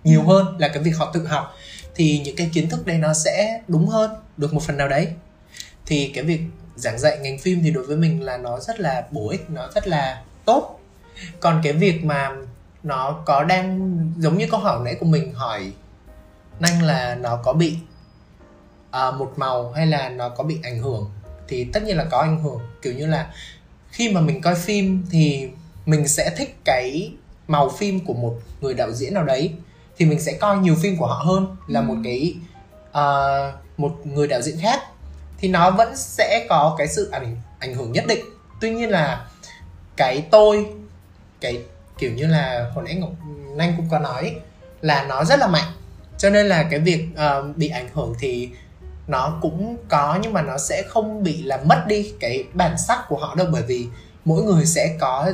[0.04, 1.56] nhiều hơn là cái việc họ tự học.
[1.96, 5.08] Thì những cái kiến thức đấy nó sẽ đúng hơn, được một phần nào đấy.
[5.86, 6.42] Thì cái việc
[6.80, 9.68] giảng dạy ngành phim thì đối với mình là nó rất là bổ ích nó
[9.76, 10.80] rất là tốt.
[11.40, 12.36] Còn cái việc mà
[12.84, 15.72] nó có đang giống như câu hỏi nãy của mình hỏi
[16.60, 17.78] nhanh là nó có bị
[18.90, 21.12] uh, một màu hay là nó có bị ảnh hưởng?
[21.48, 22.60] Thì tất nhiên là có ảnh hưởng.
[22.82, 23.34] Kiểu như là
[23.92, 25.50] khi mà mình coi phim thì
[25.86, 27.14] mình sẽ thích cái
[27.48, 29.54] màu phim của một người đạo diễn nào đấy
[29.98, 32.36] thì mình sẽ coi nhiều phim của họ hơn là một cái
[32.90, 34.80] uh, một người đạo diễn khác
[35.40, 38.26] thì nó vẫn sẽ có cái sự ảnh ảnh hưởng nhất định.
[38.62, 39.28] Tuy nhiên là
[39.98, 40.66] cái tôi
[41.42, 41.62] cái
[41.98, 43.10] kiểu như là hồi nãy ngọc
[43.58, 44.36] anh cũng có nói
[44.82, 45.72] là nó rất là mạnh.
[46.18, 48.50] Cho nên là cái việc uh, bị ảnh hưởng thì
[49.08, 53.00] nó cũng có nhưng mà nó sẽ không bị là mất đi cái bản sắc
[53.10, 53.48] của họ đâu.
[53.52, 53.88] Bởi vì
[54.26, 55.32] mỗi người sẽ có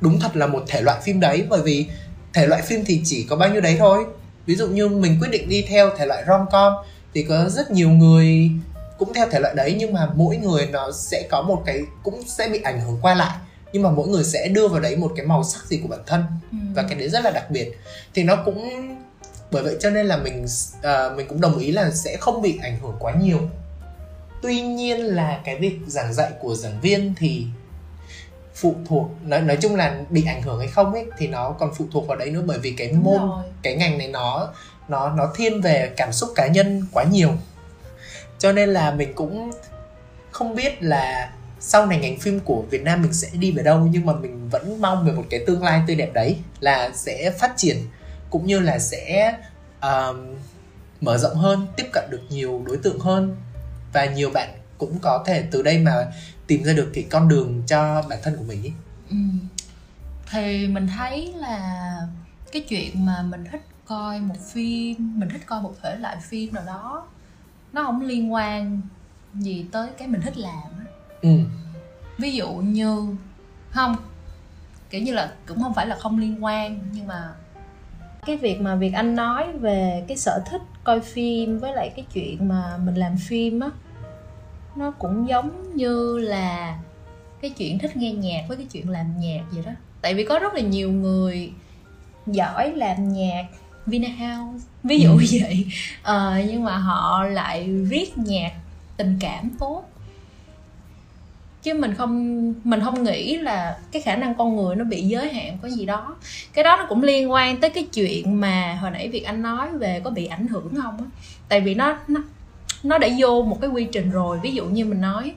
[0.00, 1.46] đúng thật là một thể loại phim đấy.
[1.48, 1.86] Bởi vì
[2.32, 4.04] thể loại phim thì chỉ có bao nhiêu đấy thôi.
[4.46, 6.72] Ví dụ như mình quyết định đi theo thể loại rom com
[7.14, 8.50] thì có rất nhiều người
[8.98, 12.22] cũng theo thể loại đấy nhưng mà mỗi người nó sẽ có một cái cũng
[12.26, 13.36] sẽ bị ảnh hưởng qua lại.
[13.72, 16.00] Nhưng mà mỗi người sẽ đưa vào đấy một cái màu sắc gì của bản
[16.06, 16.24] thân.
[16.52, 16.58] Ừ.
[16.74, 17.78] và cái đấy rất là đặc biệt.
[18.14, 18.94] Thì nó cũng
[19.50, 20.44] bởi vậy cho nên là mình
[20.78, 23.38] uh, mình cũng đồng ý là sẽ không bị ảnh hưởng quá nhiều.
[24.42, 27.46] Tuy nhiên là cái việc giảng dạy của giảng viên thì
[28.54, 31.70] phụ thuộc nói nói chung là bị ảnh hưởng hay không ấy thì nó còn
[31.74, 32.42] phụ thuộc vào đấy nữa.
[32.46, 33.44] Bởi vì cái Đúng môn rồi.
[33.62, 34.48] cái ngành này nó
[34.88, 37.30] nó nó thiên về cảm xúc cá nhân quá nhiều
[38.38, 39.50] cho nên là mình cũng
[40.30, 43.88] không biết là sau này ngành phim của Việt Nam mình sẽ đi về đâu
[43.90, 47.30] nhưng mà mình vẫn mong về một cái tương lai tươi đẹp đấy là sẽ
[47.30, 47.76] phát triển
[48.30, 49.38] cũng như là sẽ
[49.78, 50.16] uh,
[51.00, 53.36] mở rộng hơn tiếp cận được nhiều đối tượng hơn
[53.92, 54.48] và nhiều bạn
[54.78, 55.92] cũng có thể từ đây mà
[56.46, 58.72] tìm ra được cái con đường cho bản thân của mình ý.
[59.10, 59.16] Ừ.
[60.30, 61.96] thì mình thấy là
[62.52, 66.54] cái chuyện mà mình thích coi một phim mình thích coi một thể loại phim
[66.54, 67.06] nào đó
[67.72, 68.80] nó không liên quan
[69.34, 70.62] gì tới cái mình thích làm
[71.22, 71.30] ừ.
[72.18, 73.16] ví dụ như
[73.70, 73.96] không
[74.90, 77.34] kiểu như là cũng không phải là không liên quan nhưng mà
[78.26, 82.04] cái việc mà việc anh nói về cái sở thích coi phim với lại cái
[82.12, 83.70] chuyện mà mình làm phim á
[84.76, 86.78] nó cũng giống như là
[87.40, 90.38] cái chuyện thích nghe nhạc với cái chuyện làm nhạc vậy đó tại vì có
[90.38, 91.52] rất là nhiều người
[92.26, 93.44] giỏi làm nhạc
[93.88, 95.24] Vinahouse ví dụ ừ.
[95.30, 95.66] vậy.
[96.02, 98.52] À, nhưng mà họ lại viết nhạc
[98.96, 99.84] tình cảm tốt.
[101.62, 105.32] Chứ mình không mình không nghĩ là cái khả năng con người nó bị giới
[105.32, 106.16] hạn có gì đó.
[106.52, 109.68] Cái đó nó cũng liên quan tới cái chuyện mà hồi nãy việc anh nói
[109.78, 111.04] về có bị ảnh hưởng không á.
[111.48, 112.20] Tại vì nó nó
[112.82, 114.38] nó đã vô một cái quy trình rồi.
[114.42, 115.32] Ví dụ như mình nói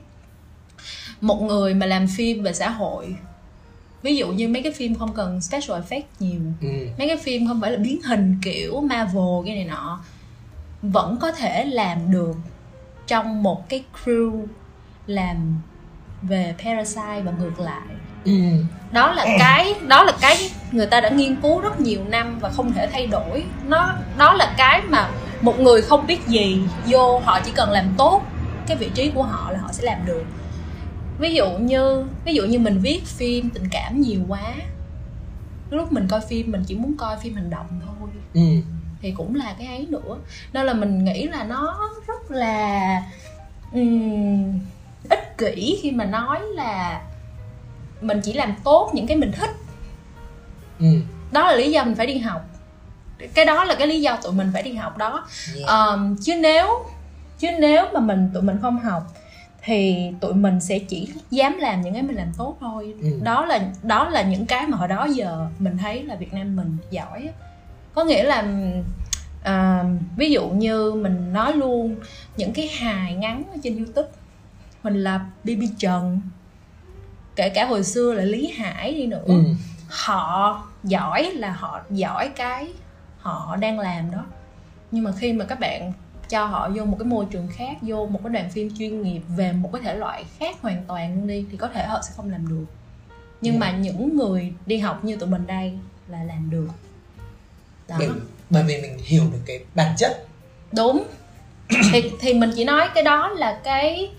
[1.20, 3.16] một người mà làm phim về xã hội
[4.02, 6.40] ví dụ như mấy cái phim không cần special effect nhiều.
[6.60, 6.68] Ừ.
[6.98, 10.00] mấy cái phim không phải là biến hình kiểu Marvel cái này nọ.
[10.82, 12.36] Vẫn có thể làm được
[13.06, 14.46] trong một cái crew
[15.06, 15.60] làm
[16.22, 17.82] về parasite và ngược lại.
[18.24, 18.32] Ừ.
[18.92, 22.48] đó là cái đó là cái người ta đã nghiên cứu rất nhiều năm và
[22.48, 23.44] không thể thay đổi.
[23.66, 25.10] Nó đó là cái mà
[25.40, 28.22] một người không biết gì vô họ chỉ cần làm tốt
[28.66, 30.24] cái vị trí của họ là họ sẽ làm được
[31.18, 34.54] ví dụ như ví dụ như mình viết phim tình cảm nhiều quá
[35.70, 38.40] lúc mình coi phim mình chỉ muốn coi phim hành động thôi ừ.
[39.02, 40.16] thì cũng là cái ấy nữa
[40.52, 43.02] nên là mình nghĩ là nó rất là
[43.72, 44.60] um,
[45.10, 47.02] ích kỷ khi mà nói là
[48.00, 49.50] mình chỉ làm tốt những cái mình thích
[50.80, 50.86] ừ.
[51.32, 52.42] đó là lý do mình phải đi học
[53.34, 55.68] cái đó là cái lý do tụi mình phải đi học đó yeah.
[55.68, 56.66] um, chứ nếu
[57.38, 59.02] chứ nếu mà mình tụi mình không học
[59.64, 63.20] thì tụi mình sẽ chỉ dám làm những cái mình làm tốt thôi ừ.
[63.22, 66.56] đó là đó là những cái mà hồi đó giờ mình thấy là Việt Nam
[66.56, 67.28] mình giỏi
[67.94, 68.44] có nghĩa là
[69.42, 69.84] à,
[70.16, 71.96] ví dụ như mình nói luôn
[72.36, 74.08] những cái hài ngắn ở trên YouTube
[74.82, 76.20] mình là BB Trần
[77.36, 79.34] kể cả hồi xưa là Lý Hải đi nữa ừ.
[79.88, 82.68] họ giỏi là họ giỏi cái
[83.18, 84.24] họ đang làm đó
[84.90, 85.92] nhưng mà khi mà các bạn
[86.32, 89.20] cho họ vô một cái môi trường khác vô một cái đoàn phim chuyên nghiệp
[89.36, 92.12] về một cái thể loại khác hoàn toàn luôn đi thì có thể họ sẽ
[92.16, 92.64] không làm được
[93.40, 93.60] nhưng yeah.
[93.60, 96.68] mà những người đi học như tụi mình đây là làm được
[97.88, 97.96] đó.
[97.98, 98.08] Bởi,
[98.50, 100.26] bởi vì mình hiểu được cái bản chất
[100.72, 101.04] đúng
[101.92, 104.10] thì thì mình chỉ nói cái đó là cái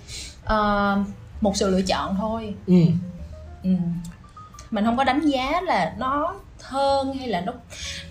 [0.43, 1.07] uh,
[1.41, 2.73] một sự lựa chọn thôi ừ.
[3.63, 3.69] Ừ.
[4.71, 7.53] mình không có đánh giá là nó hơn hay là nó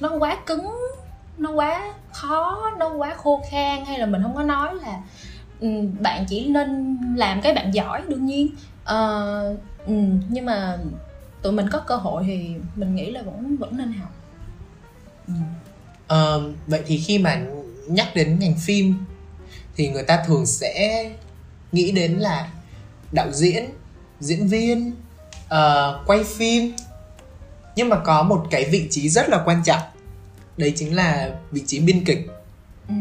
[0.00, 0.76] nó quá cứng
[1.38, 5.00] nó quá khó nó quá khô khan hay là mình không có nói là
[5.60, 5.68] ừ,
[6.00, 8.48] bạn chỉ nên làm cái bạn giỏi đương nhiên.
[8.82, 9.58] Uh,
[10.28, 10.78] nhưng mà
[11.42, 14.10] tụi mình có cơ hội thì mình nghĩ là vẫn vẫn nên học.
[15.26, 15.34] Ừ.
[16.14, 17.42] uh, vậy thì khi mà
[17.88, 18.94] nhắc đến ngành phim
[19.76, 21.04] thì người ta thường sẽ
[21.72, 22.48] nghĩ đến là
[23.12, 23.64] đạo diễn
[24.20, 24.92] diễn viên
[25.44, 26.72] uh, quay phim.
[27.76, 29.82] Nhưng mà có một cái vị trí rất là quan trọng
[30.62, 32.26] đấy chính là vị trí biên kịch.
[32.88, 32.94] Ừ.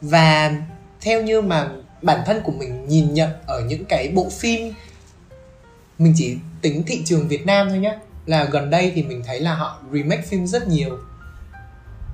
[0.00, 0.56] và
[1.00, 1.68] theo như mà
[2.02, 4.72] bản thân của mình nhìn nhận ở những cái bộ phim
[5.98, 9.40] mình chỉ tính thị trường Việt Nam thôi nhé là gần đây thì mình thấy
[9.40, 10.98] là họ remake phim rất nhiều.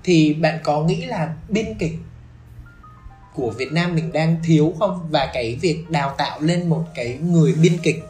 [0.05, 1.95] Thì bạn có nghĩ là biên kịch
[3.35, 5.09] của Việt Nam mình đang thiếu không?
[5.11, 8.05] Và cái việc đào tạo lên một cái người biên kịch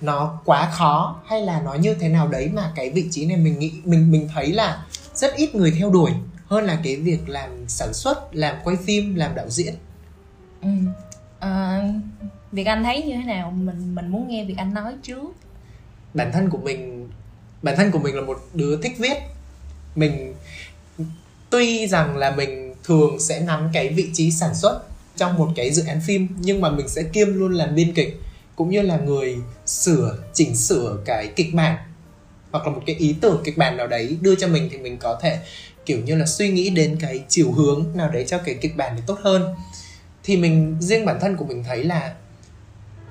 [0.00, 3.36] nó quá khó hay là nó như thế nào đấy mà cái vị trí này
[3.36, 6.10] mình nghĩ mình mình thấy là rất ít người theo đuổi
[6.46, 9.74] hơn là cái việc làm sản xuất làm quay phim làm đạo diễn.
[10.62, 10.68] Ừ.
[11.38, 11.82] à,
[12.52, 13.50] việc anh thấy như thế nào?
[13.50, 15.32] Mình mình muốn nghe việc anh nói trước.
[16.14, 17.08] Bản thân của mình
[17.62, 19.16] bản thân của mình là một đứa thích viết.
[19.94, 20.34] Mình
[21.50, 24.82] tuy rằng là mình thường sẽ nắm cái vị trí sản xuất
[25.16, 28.20] trong một cái dự án phim nhưng mà mình sẽ kiêm luôn làm biên kịch
[28.56, 31.78] cũng như là người sửa chỉnh sửa cái kịch bản
[32.52, 34.98] hoặc là một cái ý tưởng kịch bản nào đấy đưa cho mình thì mình
[34.98, 35.38] có thể,
[35.86, 38.92] kiểu như là, suy nghĩ đến cái chiều hướng nào đấy cho cái kịch bản
[38.96, 39.54] để tốt hơn.
[40.24, 42.14] Thì mình, riêng bản thân của mình thấy là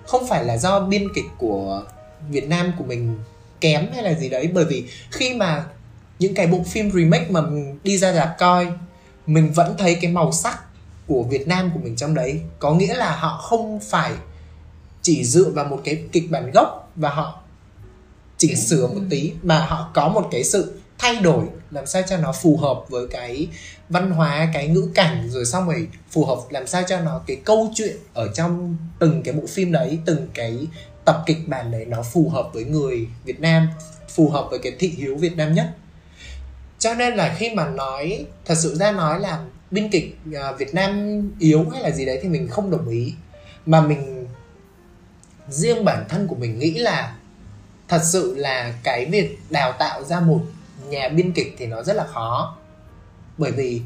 [0.06, 1.84] không phải là do biên kịch của
[2.30, 3.18] Việt Nam của mình
[3.62, 5.66] kém hay là gì đấy, bởi vì khi mà
[6.20, 8.68] những cái bộ phim remake mà mình đi ra rạp coi,
[9.28, 10.60] mình vẫn thấy cái màu sắc
[11.08, 12.42] của Việt Nam của mình trong đấy.
[12.60, 14.12] Có nghĩa là họ không phải
[15.02, 17.41] chỉ dựa vào một cái kịch bản gốc và họ
[18.42, 22.18] chỉnh sửa một tí mà họ có một cái sự thay đổi làm sao cho
[22.18, 23.48] nó phù hợp với cái
[23.90, 27.38] văn hóa, cái ngữ cảnh rồi xong rồi phù hợp làm sao cho nó cái
[27.46, 30.68] câu chuyện ở trong từng cái bộ phim đấy, từng cái
[31.06, 33.68] tập kịch bản đấy nó phù hợp với người Việt Nam,
[34.10, 35.76] phù hợp với cái thị hiếu Việt Nam nhất.
[36.80, 40.74] Cho nên là khi mà nói, thật sự ra nói là biên kịch à, Việt
[40.74, 43.14] Nam yếu hay là gì đấy thì mình không đồng ý.
[43.66, 44.28] Mà mình,
[45.50, 47.16] riêng bản thân của mình nghĩ là
[47.92, 50.40] thật sự là cái việc đào tạo ra một
[50.90, 52.56] nhà biên kịch thì nó rất là khó
[53.38, 53.82] bởi vì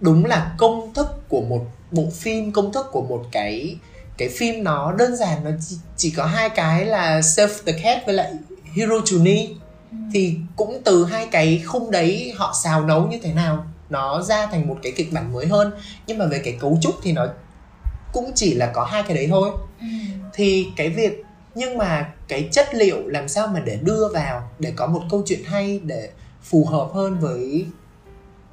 [0.00, 3.76] đúng là công thức của một bộ phim công thức của một cái
[4.18, 8.06] cái phim nó đơn giản nó chỉ, chỉ có hai cái là self the cat
[8.06, 8.32] với lại
[8.76, 9.48] hero Chuni
[9.90, 9.96] ừ.
[10.12, 14.46] thì cũng từ hai cái khung đấy họ xào nấu như thế nào nó ra
[14.46, 15.72] thành một cái kịch bản mới hơn
[16.06, 17.26] nhưng mà về cái cấu trúc thì nó
[18.12, 19.50] cũng chỉ là có hai cái đấy thôi
[19.80, 19.86] ừ.
[20.34, 21.24] thì cái việc
[21.54, 25.22] nhưng mà cái chất liệu làm sao mà để đưa vào để có một câu
[25.26, 26.10] chuyện hay để
[26.42, 27.66] phù hợp hơn với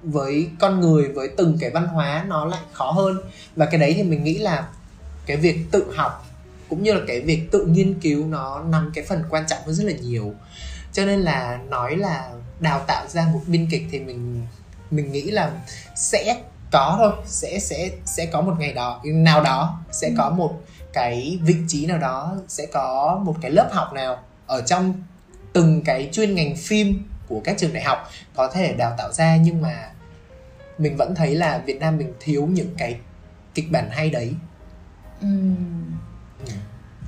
[0.04, 3.18] với con người với từng cái văn hóa nó lại khó hơn
[3.56, 4.68] và cái đấy thì mình nghĩ là
[5.26, 6.26] cái việc tự học
[6.70, 9.76] cũng như là cái việc tự nghiên cứu nó nằm cái phần quan trọng hơn
[9.76, 10.34] rất là nhiều
[10.94, 14.48] cho nên là nói là đào tạo ra một biên kịch thì mình
[14.92, 15.52] mình nghĩ là
[15.96, 20.14] sẽ có thôi sẽ sẽ sẽ có một ngày đó nào đó sẽ ừ.
[20.18, 20.62] có một
[20.94, 24.94] cái vị trí nào đó sẽ có một cái lớp học nào ở trong
[25.54, 29.36] từng cái chuyên ngành phim của các trường đại học có thể đào tạo ra
[29.36, 29.92] nhưng mà
[30.78, 33.00] mình vẫn thấy là Việt Nam mình thiếu những cái
[33.54, 34.34] kịch bản hay đấy
[35.22, 35.28] ừ.
[36.46, 36.54] Ừ.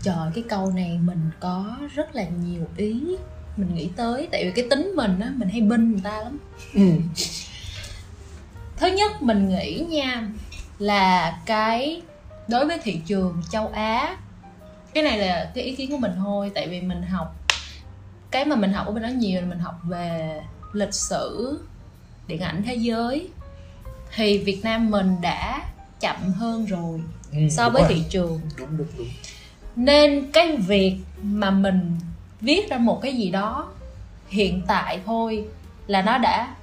[0.03, 3.15] trời cái câu này mình có rất là nhiều ý
[3.57, 6.37] mình nghĩ tới tại vì cái tính mình á mình hay binh người ta lắm
[6.73, 6.91] ừ.
[8.77, 10.29] thứ nhất mình nghĩ nha
[10.79, 12.01] là cái
[12.47, 14.17] đối với thị trường châu á
[14.93, 17.35] cái này là cái ý kiến của mình thôi tại vì mình học
[18.31, 20.41] cái mà mình học ở bên đó nhiều là mình học về
[20.73, 21.59] lịch sử
[22.27, 23.29] điện ảnh thế giới.
[24.15, 25.61] Thì Việt Nam mình đã
[25.99, 27.93] chậm hơn rồi ừ, so với rồi.
[27.93, 28.41] thị trường.
[28.57, 29.07] Đúng đúng đúng.
[29.75, 31.97] Nên cái việc mà mình
[32.41, 33.71] viết ra một cái gì đó
[34.27, 35.45] hiện tại thôi
[35.87, 36.55] là nó đã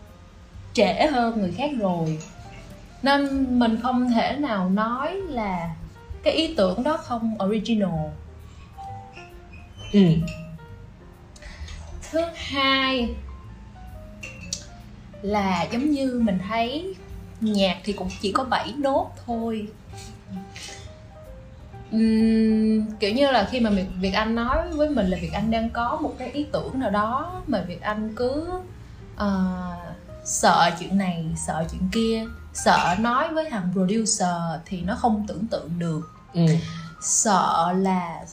[0.74, 2.18] trễ hơn người khác rồi
[3.02, 5.74] nên mình không thể nào nói là
[6.22, 7.90] cái ý tưởng đó không original.
[9.92, 10.00] Ừ.
[12.10, 13.14] thứ hai
[15.22, 16.94] là giống như mình thấy
[17.40, 19.68] nhạc thì cũng chỉ có 7 nốt thôi.
[21.96, 23.70] Uhm, kiểu như là khi mà
[24.00, 26.90] Việt Anh nói với mình là Việt Anh đang có một cái ý tưởng nào
[26.90, 28.48] đó mà Việt Anh cứ
[29.14, 35.24] uh, sợ chuyện này sợ chuyện kia sợ nói với thằng producer thì nó không
[35.28, 36.46] tưởng tượng được ừ.
[37.00, 38.24] sợ là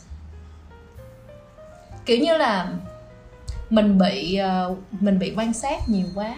[2.06, 2.74] kiểu như là
[3.70, 4.40] mình bị
[4.72, 6.36] uh, mình bị quan sát nhiều quá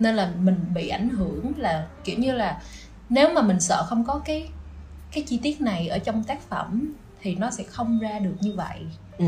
[0.00, 2.62] nên là mình bị ảnh hưởng là kiểu như là
[3.08, 4.48] nếu mà mình sợ không có cái
[5.12, 8.52] cái chi tiết này ở trong tác phẩm thì nó sẽ không ra được như
[8.56, 8.86] vậy
[9.18, 9.26] ừ.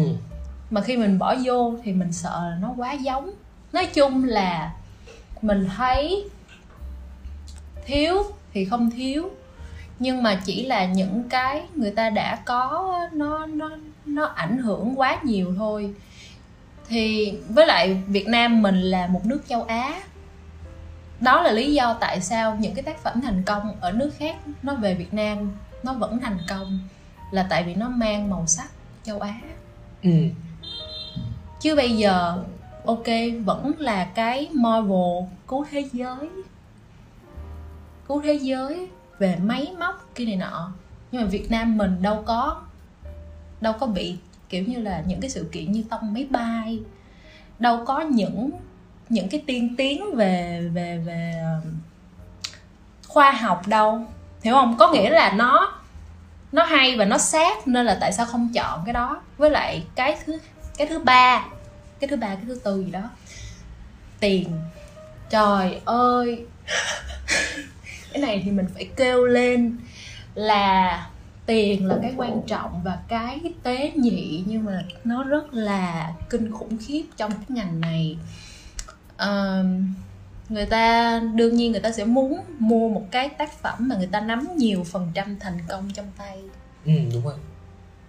[0.70, 3.30] mà khi mình bỏ vô thì mình sợ là nó quá giống
[3.72, 4.74] nói chung là
[5.42, 6.28] mình thấy
[7.88, 8.22] thiếu
[8.52, 9.30] thì không thiếu.
[9.98, 13.70] Nhưng mà chỉ là những cái người ta đã có nó nó
[14.06, 15.94] nó ảnh hưởng quá nhiều thôi.
[16.88, 20.00] Thì với lại Việt Nam mình là một nước châu Á.
[21.20, 24.36] Đó là lý do tại sao những cái tác phẩm thành công ở nước khác
[24.62, 26.78] nó về Việt Nam nó vẫn thành công
[27.30, 28.68] là tại vì nó mang màu sắc
[29.04, 29.34] châu Á.
[30.02, 30.10] Ừ.
[31.60, 32.44] chứ bây giờ
[32.84, 33.06] ok
[33.44, 36.28] vẫn là cái Marvel cứu thế giới
[38.08, 38.88] cứu thế giới
[39.18, 40.72] về máy móc kia này nọ.
[41.12, 42.62] Nhưng mà Việt Nam mình đâu có
[43.60, 44.16] đâu có bị
[44.48, 46.80] kiểu như là những cái sự kiện như tông máy bay.
[47.58, 48.50] Đâu có những
[49.08, 51.60] những cái tiên tiến về về về ờ,
[53.08, 54.06] khoa học đâu.
[54.42, 54.76] Hiểu không?
[54.78, 55.72] Có nghĩa là nó
[56.52, 59.22] nó hay và nó sát nên là tại sao không chọn cái đó.
[59.36, 60.38] Với lại cái thứ
[60.76, 61.44] cái thứ ba,
[62.00, 63.10] cái thứ ba, cái thứ tư gì đó.
[64.20, 64.48] Tiền.
[65.30, 66.46] Trời ơi.
[68.20, 69.76] cái này thì mình phải kêu lên
[70.34, 71.06] là
[71.46, 76.52] tiền là cái quan trọng và cái tế nhị nhưng mà nó rất là kinh
[76.52, 78.18] khủng khiếp trong cái ngành này.
[79.14, 79.66] Uh,
[80.48, 84.06] người ta đương nhiên người ta sẽ muốn mua một cái tác phẩm mà người
[84.06, 86.38] ta nắm nhiều phần trăm thành công trong tay.
[86.84, 87.34] Ừ đúng rồi.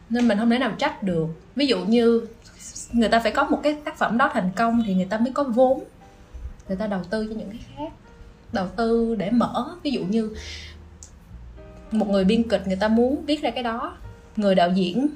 [0.09, 1.27] Nên mình không thể nào trách được.
[1.55, 2.27] Ví dụ như
[2.91, 5.31] người ta phải có một cái tác phẩm đó thành công thì người ta mới
[5.33, 5.83] có vốn
[6.67, 7.93] người ta đầu tư cho những cái khác
[8.53, 9.75] đầu tư để mở.
[9.83, 10.35] Ví dụ như
[11.91, 13.97] một người biên kịch người ta muốn viết ra cái đó
[14.35, 15.07] người đạo diễn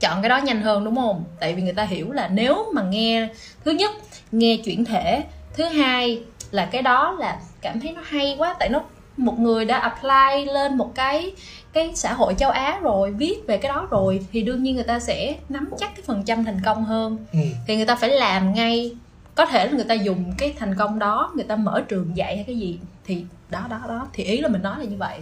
[0.00, 1.24] chọn cái đó nhanh hơn đúng không?
[1.40, 3.28] Tại vì người ta hiểu là nếu mà nghe
[3.64, 3.90] thứ nhất
[4.32, 8.68] nghe chuyển thể thứ hai là cái đó là cảm thấy nó hay quá tại
[8.68, 8.82] nó
[9.16, 11.32] một người đã apply lên một cái
[11.72, 14.84] cái xã hội châu Á rồi viết về cái đó rồi thì đương nhiên người
[14.84, 17.18] ta sẽ nắm chắc cái phần trăm thành công hơn.
[17.32, 17.38] Ừ.
[17.66, 18.96] thì người ta phải làm ngay
[19.38, 22.36] có thể là người ta dùng cái thành công đó người ta mở trường dạy
[22.36, 24.08] hay cái gì thì đó đó đó.
[24.12, 25.20] Thì ý là mình nói là như vậy.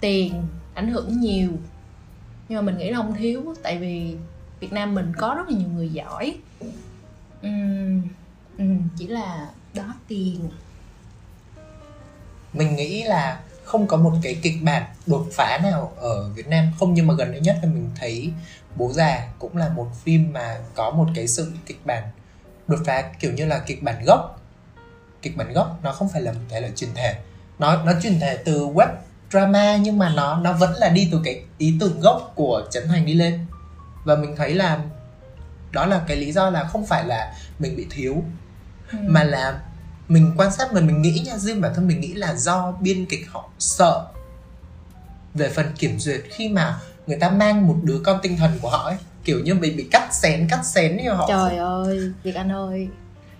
[0.00, 0.42] Tiền
[0.74, 1.50] ảnh hưởng nhiều
[2.48, 4.16] nhưng mà mình nghĩ là không thiếu tại vì
[4.60, 6.38] Việt Nam mình có rất là nhiều người giỏi.
[7.46, 8.02] Uhm,
[8.62, 10.50] uhm, chỉ là đó tiền.
[12.52, 16.72] Mình nghĩ là không có một cái kịch bản đột phá nào ở Việt Nam.
[16.78, 18.32] Không nhưng mà gần đây nhất là mình thấy
[18.76, 22.02] bố già cũng là một phim mà có một cái sự kịch bản
[22.68, 24.40] đột phá kiểu như là kịch bản gốc.
[25.22, 27.14] Kịch bản gốc nó không phải là một thể loại truyền thể.
[27.58, 28.88] Nó nó truyền thể từ web
[29.30, 32.88] drama nhưng mà nó nó vẫn là đi từ cái ý tưởng gốc của Trấn
[32.88, 33.46] Thành đi lên.
[34.04, 34.80] Và mình thấy là
[35.72, 38.22] đó là cái lý do là không phải là mình bị thiếu
[38.92, 39.12] Ừm.
[39.12, 39.60] mà là
[40.08, 43.06] mình quan sát mình mình nghĩ nha riêng bản thân mình nghĩ là do biên
[43.06, 44.06] kịch họ sợ
[45.34, 48.70] về phần kiểm duyệt khi mà người ta mang một đứa con tinh thần của
[48.70, 52.34] họ ấy kiểu như bị bị cắt xén cắt xén như họ Trời ơi, Việt
[52.34, 52.88] Anh ơi.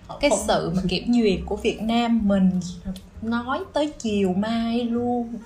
[0.07, 2.59] họ Cái không- sự mà kiểm duyệt của Việt Nam mình
[3.21, 5.33] nói tới chiều mai luôn.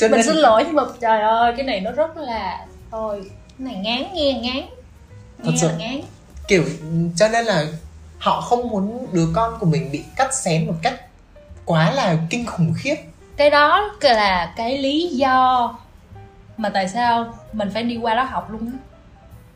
[0.00, 3.22] Cho Mình nên xin lỗi nhưng mà trời ơi, cái này nó rất là Thôi,
[3.58, 4.62] cái này ngán nghe, ngán.
[5.44, 5.68] Thật Nghe sự.
[5.68, 6.00] là ngán.
[6.48, 6.64] Kiểu
[7.16, 7.66] cho nên là
[8.18, 11.00] họ không muốn đứa con của mình bị cắt xén một cách
[11.64, 12.94] quá là kinh khủng khiếp.
[13.36, 15.74] Cái đó là cái lý do
[16.56, 18.78] mà tại sao mình phải đi qua đó học luôn á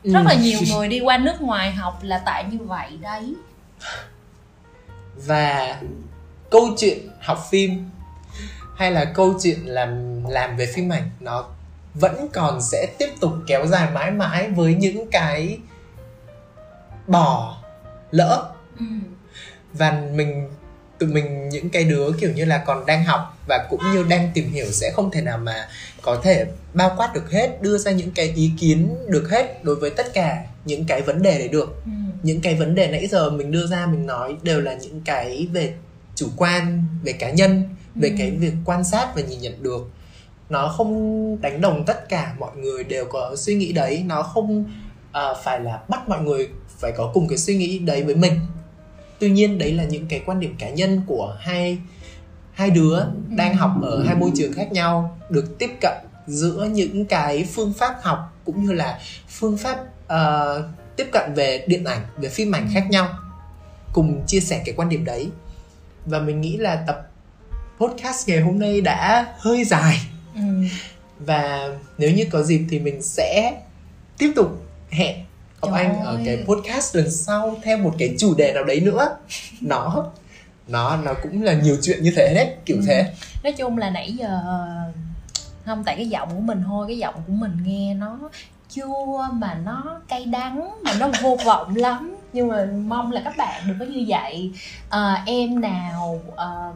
[0.03, 0.39] rất là Ừ.
[0.39, 3.35] nhiều người đi qua nước ngoài học là tại như vậy đấy
[5.27, 5.81] và
[6.51, 7.91] câu chuyện học phim
[8.77, 11.45] hay là câu chuyện làm làm về phim ảnh nó
[11.95, 15.59] vẫn còn sẽ tiếp tục kéo dài mãi mãi với những cái
[17.07, 17.57] bỏ
[18.11, 18.85] lỡ ừ.
[19.73, 20.49] và mình
[20.99, 24.31] tụi mình những cái đứa kiểu như là còn đang học và cũng như đang
[24.35, 25.69] tìm hiểu sẽ không thể nào mà
[26.03, 29.77] có thể bao quát được hết đưa ra những cái ý kiến được hết đối
[29.77, 31.91] với tất cả những cái vấn đề đấy được Ừ.
[32.23, 35.49] những cái vấn đề nãy giờ mình đưa ra mình nói đều là những cái
[35.53, 35.75] về
[36.15, 37.63] chủ quan về cá nhân
[37.95, 38.15] về Ừ.
[38.19, 39.91] cái việc quan sát và nhìn nhận được
[40.49, 44.65] nó không đánh đồng tất cả mọi người đều có suy nghĩ đấy nó không
[45.13, 46.49] à, phải là bắt mọi người
[46.81, 48.41] phải có cùng cái suy nghĩ đấy với mình
[49.19, 51.79] tuy nhiên đấy là những cái quan điểm cá nhân của hai
[52.53, 55.95] hai đứa đang học ở hai môi trường khác nhau được tiếp cận
[56.27, 58.99] giữa những cái phương pháp học cũng như là
[59.29, 63.09] phương pháp ờ, tiếp cận về điện ảnh về phim ảnh khác nhau.
[63.93, 65.31] Cùng chia sẻ cái quan điểm đấy.
[66.07, 67.11] Và mình nghĩ là tập
[67.79, 69.97] podcast ngày hôm nay đã hơi dài.
[70.35, 70.43] Ừ.
[71.19, 73.61] và nếu như có dịp thì mình sẽ
[74.19, 75.26] tiếp tục hẹn
[75.67, 76.23] ông Trời anh ở ơi.
[76.27, 79.17] cái podcast lần sau theo một cái chủ đề nào đấy nữa
[79.61, 80.07] nó
[80.69, 82.83] nó nó cũng là nhiều chuyện như thế đấy kiểu Ừ.
[82.87, 83.13] thế
[83.45, 84.41] nói chung là nãy giờ
[85.65, 88.19] không tại cái giọng của mình thôi cái giọng của mình nghe nó
[88.71, 93.35] chua mà nó cay đắng mà nó vô vọng lắm nhưng mà mong là các
[93.37, 94.51] bạn đừng có như vậy
[94.89, 96.73] Ờ, em nào ờ,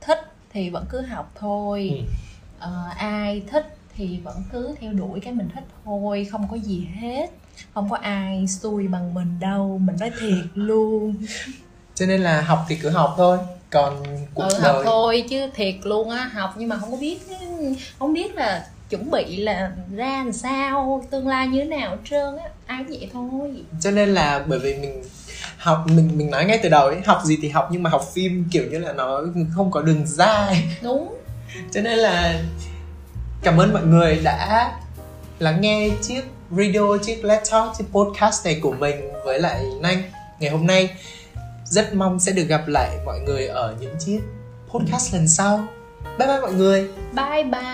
[0.00, 0.18] thích
[0.52, 2.12] thì vẫn cứ học thôi Ừ.
[2.58, 6.88] Ờ, ai thích thì vẫn cứ theo đuổi cái mình thích thôi không có gì
[7.00, 7.26] hết
[7.74, 11.14] không có ai xui bằng mình đâu mình nói thiệt luôn.
[11.94, 13.38] Cho nên là học thì cứ học thôi
[13.70, 14.02] còn
[14.34, 17.18] cuộc ừ, đời học thôi chứ thiệt luôn á học nhưng mà không có biết
[17.98, 21.96] không biết là chuẩn bị là ra làm sao tương lai như thế nào hết
[22.10, 23.50] trơn á ai cũng vậy thôi.
[23.80, 25.02] Cho nên là bởi vì mình
[25.58, 28.04] học mình mình nói ngay từ đầu ấy học gì thì học nhưng mà học
[28.14, 29.22] phim kiểu như là nó
[29.54, 30.64] không có đường dài.
[30.82, 31.14] Đúng.
[31.72, 32.42] Cho nên là
[33.42, 34.72] cảm ơn mọi người đã
[35.38, 40.02] lắng nghe chiếc radio chiếc Let's Talk chiếc podcast này của mình với lại Nanh.
[40.38, 40.90] Ngày hôm nay
[41.64, 44.20] rất mong sẽ được gặp lại mọi người ở những chiếc
[44.68, 45.64] podcast lần sau.
[46.18, 46.88] Bye bye mọi người.
[47.14, 47.66] Bye bye